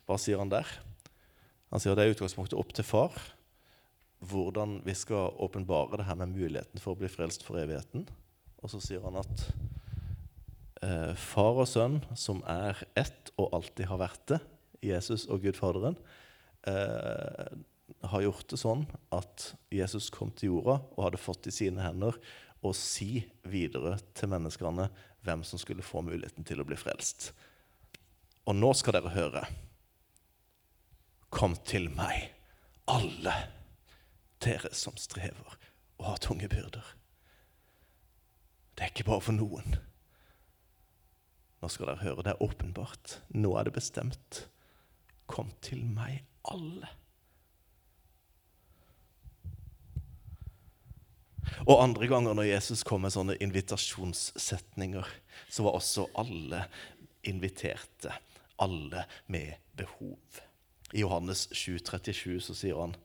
Hva 0.10 0.18
sier 0.18 0.42
han 0.42 0.50
der? 0.50 0.66
Han 1.72 1.80
sier 1.80 1.94
at 1.94 2.02
det 2.02 2.10
er 2.10 2.16
utgangspunktet 2.16 2.58
opp 2.58 2.74
til 2.74 2.88
far 2.88 3.14
hvordan 4.22 4.82
vi 4.86 4.94
skal 4.94 5.34
åpenbare 5.42 5.98
det 5.98 6.06
her 6.06 6.18
med 6.20 6.34
muligheten 6.36 6.82
for 6.82 6.94
å 6.94 7.00
bli 7.00 7.10
frelst 7.10 7.46
for 7.46 7.58
evigheten. 7.58 8.06
Og 8.62 8.70
så 8.70 8.82
sier 8.84 9.02
han 9.02 9.18
at 9.18 9.46
eh, 10.86 11.14
far 11.18 11.62
og 11.64 11.70
sønn, 11.70 12.00
som 12.18 12.42
er 12.50 12.80
ett 13.00 13.32
og 13.38 13.52
alltid 13.58 13.90
har 13.90 14.02
vært 14.02 14.26
det, 14.34 14.40
Jesus 14.82 15.28
og 15.30 15.44
Gud 15.46 15.58
Faderen, 15.60 15.98
eh, 16.68 17.52
har 18.08 18.24
gjort 18.24 18.48
det 18.50 18.60
sånn 18.60 18.86
at 19.14 19.52
Jesus 19.74 20.10
kom 20.14 20.32
til 20.32 20.56
jorda 20.56 20.80
og 20.96 21.04
hadde 21.06 21.22
fått 21.22 21.50
i 21.50 21.54
sine 21.54 21.84
hender 21.84 22.18
å 22.62 22.74
si 22.78 23.24
videre 23.50 23.98
til 24.18 24.32
menneskene 24.32 24.88
hvem 25.26 25.44
som 25.46 25.62
skulle 25.62 25.86
få 25.86 26.04
muligheten 26.06 26.46
til 26.48 26.62
å 26.62 26.68
bli 26.68 26.78
frelst. 26.80 27.32
Og 28.50 28.58
nå 28.58 28.72
skal 28.78 28.98
dere 28.98 29.14
høre. 29.14 29.44
Kom 31.32 31.56
til 31.68 31.90
meg, 31.94 32.32
alle 32.90 33.36
dere 34.42 34.74
som 34.76 34.98
strever 35.00 35.58
og 36.02 36.08
har 36.10 36.24
tunge 36.24 36.50
byrder. 36.50 36.86
Det 38.74 38.88
er 38.88 38.94
ikke 38.94 39.10
bare 39.12 39.26
for 39.28 39.38
noen. 39.38 39.78
Nå 41.62 41.70
skal 41.70 41.92
dere 41.92 42.02
høre, 42.02 42.24
det 42.26 42.34
er 42.34 42.42
åpenbart. 42.42 43.20
Nå 43.38 43.54
er 43.60 43.68
det 43.68 43.76
bestemt. 43.76 44.46
Kom 45.30 45.52
til 45.62 45.84
meg, 45.86 46.24
alle. 46.50 46.90
Og 51.68 51.84
andre 51.84 52.08
ganger 52.10 52.34
når 52.34 52.50
Jesus 52.50 52.82
kom 52.88 53.04
med 53.06 53.14
sånne 53.14 53.38
invitasjonssetninger, 53.44 55.08
så 55.50 55.66
var 55.68 55.78
også 55.78 56.08
alle 56.18 56.66
inviterte. 57.30 58.16
Alle 58.62 59.06
med 59.30 59.54
behov. 59.78 60.42
I 60.94 61.06
Johannes 61.06 61.48
7, 61.54 61.78
37 61.80 62.42
så 62.50 62.58
sier 62.58 62.82
han 62.82 62.98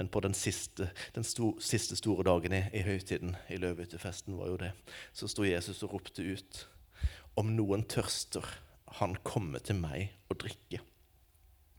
men 0.00 0.08
på 0.08 0.22
den 0.24 0.32
siste, 0.32 0.86
den 1.12 1.26
sto, 1.28 1.50
siste 1.60 1.92
store 1.98 2.24
dagen 2.24 2.54
i, 2.56 2.60
i 2.72 2.80
høytiden, 2.86 3.34
i 3.52 3.58
løvehyttefesten, 3.60 4.38
var 4.38 4.48
jo 4.48 4.54
det, 4.62 4.70
så 5.12 5.28
sto 5.28 5.44
Jesus 5.44 5.82
og 5.84 5.92
ropte 5.92 6.24
ut 6.24 6.60
om 7.38 7.54
noen 7.56 7.84
tørster, 7.90 8.46
han 9.00 9.16
komme 9.26 9.60
til 9.62 9.78
meg 9.78 10.10
og 10.30 10.40
drikke. 10.42 10.80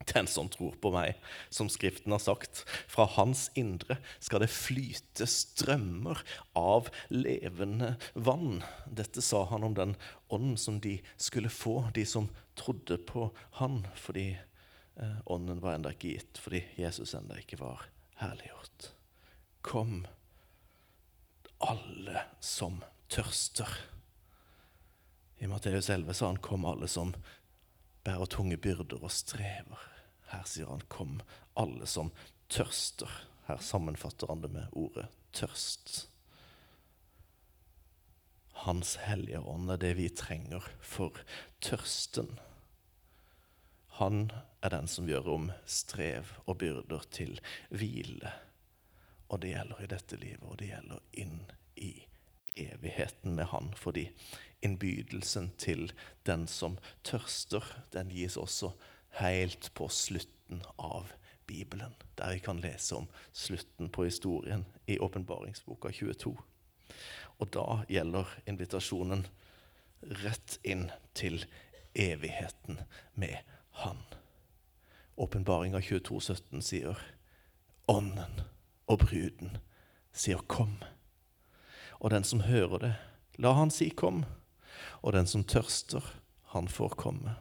Den 0.10 0.28
som 0.28 0.50
tror 0.50 0.76
på 0.82 0.92
meg, 0.94 1.18
som 1.54 1.70
Skriften 1.70 2.14
har 2.14 2.22
sagt, 2.24 2.64
fra 2.90 3.06
hans 3.18 3.50
indre 3.60 4.00
skal 4.24 4.44
det 4.44 4.52
flyte 4.54 5.28
strømmer 5.30 6.24
av 6.58 6.90
levende 7.14 7.96
vann. 8.14 8.64
Dette 8.88 9.22
sa 9.22 9.44
han 9.52 9.68
om 9.68 9.76
den 9.78 9.96
ånd 10.34 10.58
som 10.60 10.80
de 10.82 10.98
skulle 11.18 11.52
få, 11.54 11.92
de 11.94 12.06
som 12.08 12.32
trodde 12.60 12.98
på 12.98 13.30
han, 13.60 13.84
fordi 13.96 14.32
eh, 14.34 15.20
ånden 15.26 15.62
var 15.62 15.78
enda 15.78 15.94
ikke 15.94 16.16
gitt, 16.16 16.42
fordi 16.42 16.64
Jesus 16.80 17.14
enda 17.18 17.38
ikke 17.40 17.62
var 17.62 17.86
herliggjort. 18.22 18.92
Kom, 19.62 20.06
alle 21.62 22.26
som 22.42 22.82
tørster. 23.12 23.70
I 25.42 25.48
Matteus 25.48 25.90
11 25.90 26.14
sa 26.14 26.26
han 26.26 26.38
'kom, 26.38 26.66
alle 26.66 26.88
som 26.88 27.16
bærer 28.04 28.26
tunge 28.26 28.58
byrder 28.58 29.04
og 29.04 29.10
strever'. 29.12 29.88
Her 30.30 30.44
sier 30.46 30.70
han 30.70 30.82
'kom, 30.82 31.22
alle 31.58 31.88
som 31.88 32.12
tørster'. 32.50 33.26
Her 33.48 33.58
sammenfatter 33.58 34.28
han 34.28 34.42
det 34.42 34.52
med 34.52 34.68
ordet 34.72 35.08
'tørst'. 35.34 36.08
Hans 38.54 38.96
hellige 38.96 39.40
ånd 39.40 39.72
er 39.72 39.78
det 39.78 39.98
vi 39.98 40.10
trenger 40.10 40.62
for 40.82 41.18
tørsten. 41.62 42.40
Han 43.88 44.32
er 44.62 44.70
den 44.70 44.88
som 44.88 45.08
gjør 45.08 45.28
om 45.28 45.52
strev 45.66 46.26
og 46.46 46.58
byrder 46.58 47.00
til 47.12 47.42
hvile. 47.70 48.32
Og 49.30 49.42
det 49.42 49.50
gjelder 49.50 49.82
i 49.82 49.88
dette 49.88 50.16
livet, 50.16 50.44
og 50.44 50.60
det 50.60 50.68
gjelder 50.68 51.00
inn 51.14 51.52
i 51.76 52.11
evigheten 52.56 53.36
med 53.36 53.46
Han. 53.46 53.74
Fordi 53.76 54.10
innbydelsen 54.62 55.52
til 55.58 55.92
den 56.26 56.48
som 56.48 56.78
tørster, 57.04 57.66
den 57.94 58.10
gis 58.10 58.38
også 58.38 58.72
helt 59.22 59.72
på 59.74 59.88
slutten 59.88 60.64
av 60.78 61.12
Bibelen, 61.48 61.96
der 62.18 62.34
vi 62.34 62.40
kan 62.40 62.62
lese 62.64 62.96
om 62.96 63.08
slutten 63.34 63.90
på 63.90 64.04
historien 64.04 64.66
i 64.88 65.00
åpenbaringsboka 65.00 65.92
22. 65.92 66.38
Og 67.40 67.54
da 67.54 67.82
gjelder 67.90 68.30
invitasjonen 68.48 69.26
rett 70.24 70.60
inn 70.64 70.90
til 71.18 71.44
evigheten 71.96 72.80
med 73.14 73.36
Han. 73.84 74.00
Åpenbaringa 75.18 75.82
17 75.82 76.62
sier 76.62 77.00
Ånden 77.88 78.42
og 78.88 79.00
bruden 79.00 79.58
sier 80.14 80.38
'kom'. 80.38 80.84
Og 82.02 82.10
den 82.10 82.24
som 82.26 82.42
hører 82.42 82.80
det, 82.82 82.94
la 83.38 83.54
han 83.54 83.72
si 83.72 83.90
'kom'. 83.90 84.26
Og 85.04 85.14
den 85.14 85.28
som 85.28 85.44
tørster, 85.44 86.02
han 86.44 86.68
får 86.68 86.90
komme. 86.90 87.36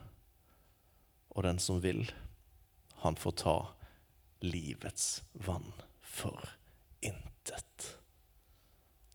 Og 1.29 1.43
den 1.43 1.59
som 1.59 1.81
vil, 1.83 2.11
han 2.95 3.15
får 3.15 3.31
ta 3.31 3.73
livets 4.41 5.23
vann 5.33 5.73
for 6.01 6.49
intet. 7.01 7.97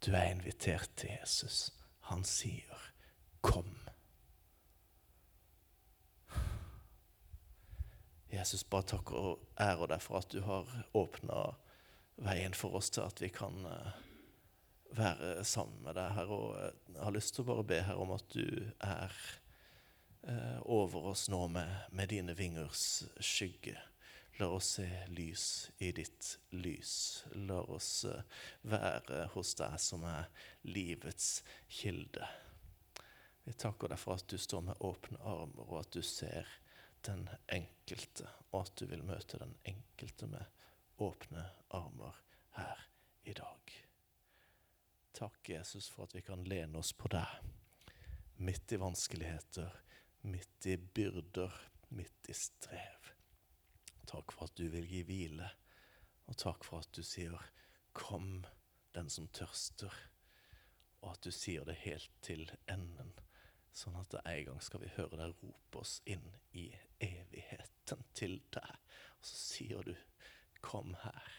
Du 0.07 0.13
er 0.13 0.31
invitert 0.31 0.91
til 0.97 1.11
Jesus. 1.21 1.73
Han 2.01 2.25
sier 2.25 2.93
'kom'. 3.43 3.89
Jesus, 8.33 8.65
bare 8.65 8.83
takk 8.83 9.13
og 9.13 9.39
ære 9.61 9.87
deg 9.87 10.03
for 10.03 10.19
at 10.19 10.33
du 10.33 10.41
har 10.41 10.67
åpna 10.95 11.55
veien 12.17 12.55
for 12.55 12.75
oss 12.75 12.91
til 12.91 13.01
at 13.01 13.23
vi 13.23 13.29
kan 13.29 13.67
eh, 13.67 14.06
være 14.95 15.45
sammen 15.45 15.83
med 15.85 15.97
deg 15.99 16.15
her. 16.19 16.31
Og 16.33 16.47
jeg 16.59 16.71
eh, 16.95 17.03
har 17.03 17.17
lyst 17.17 17.35
til 17.37 17.45
å 17.45 17.51
bare 17.51 17.67
be 17.73 17.83
her 17.89 18.01
om 18.03 18.15
at 18.15 18.31
du 18.35 18.47
er 18.85 19.19
eh, 20.29 20.59
over 20.63 21.13
oss 21.13 21.27
nå 21.33 21.47
med, 21.53 21.91
med 21.91 22.13
dine 22.15 22.37
vingers 22.39 23.05
skygge. 23.21 23.77
La 24.39 24.51
oss 24.53 24.75
se 24.77 24.89
lys 25.09 25.71
i 25.81 25.93
ditt 25.97 26.35
lys. 26.53 27.25
La 27.49 27.63
oss 27.73 28.05
være 28.69 29.31
hos 29.33 29.55
deg 29.57 29.79
som 29.81 30.05
er 30.05 30.29
livets 30.69 31.41
kilde. 31.73 32.29
Vi 33.47 33.55
takker 33.57 33.89
deg 33.89 34.01
for 34.03 34.19
at 34.19 34.27
du 34.29 34.37
står 34.37 34.67
med 34.67 34.85
åpne 34.85 35.23
armer, 35.23 35.65
og 35.71 35.81
at 35.81 35.93
du 35.95 36.03
ser 36.05 36.51
den 37.07 37.29
enkelte, 37.47 38.29
og 38.51 38.67
at 38.67 38.77
du 38.77 38.89
vil 38.91 39.07
møte 39.07 39.39
den 39.39 39.55
enkelte 39.65 40.29
med 40.29 41.01
åpne 41.01 41.47
armer 41.79 42.19
her 42.59 42.89
i 43.25 43.37
dag. 43.39 43.86
Takk, 45.17 45.49
Jesus, 45.49 45.89
for 45.89 46.05
at 46.05 46.15
vi 46.15 46.21
kan 46.23 46.43
lene 46.45 46.79
oss 46.79 46.93
på 46.93 47.09
deg 47.09 47.53
midt 48.37 48.73
i 48.73 48.77
vanskeligheter, 48.77 49.73
midt 50.29 50.67
i 50.69 50.75
byrder, 50.77 51.55
midt 51.89 52.29
i 52.29 52.35
strev. 52.37 53.13
Takk 54.05 54.35
for 54.35 54.45
at 54.45 54.59
du 54.61 54.67
vil 54.69 54.85
gi 54.91 55.01
hvile, 55.09 55.49
og 56.29 56.37
takk 56.37 56.67
for 56.69 56.85
at 56.85 56.93
du 56.93 57.01
sier 57.03 57.49
'Kom, 57.93 58.45
den 58.93 59.09
som 59.09 59.29
tørster', 59.29 60.03
og 61.01 61.13
at 61.13 61.25
du 61.25 61.31
sier 61.31 61.65
det 61.65 61.77
helt 61.87 62.13
til 62.21 62.51
enden 62.69 63.15
Sånn 63.77 63.97
at 63.97 64.15
en 64.25 64.45
gang 64.45 64.61
skal 64.61 64.81
vi 64.81 64.93
høre 64.97 65.17
deg 65.21 65.43
rope 65.43 65.79
oss 65.79 65.99
inn 66.09 66.37
i 66.53 66.71
evigheten 67.05 68.05
til 68.15 68.39
deg. 68.51 68.71
Og 69.19 69.25
så 69.29 69.37
sier 69.37 69.83
du, 69.83 69.97
Kom 70.61 70.95
her. 70.95 71.33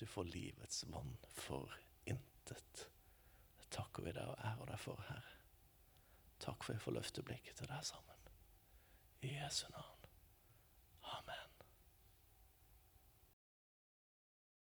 Du 0.00 0.06
får 0.06 0.24
livets 0.24 0.84
vann 0.88 1.18
for 1.34 1.68
intet. 2.42 2.88
Det 3.58 3.70
takker 3.70 4.02
vi 4.02 4.12
deg 4.12 4.26
og 4.26 4.38
ærer 4.42 4.72
deg 4.72 4.80
for, 4.80 5.02
Herre. 5.08 5.38
Takk 6.42 6.64
for 6.64 6.72
at 6.72 6.80
vi 6.80 6.84
får 6.84 6.96
løfte 6.98 7.22
blikket 7.22 7.56
til 7.56 7.70
deg 7.70 7.84
sammen. 7.86 8.30
I 9.22 9.36
Jesu 9.36 9.68
navn. 9.70 10.01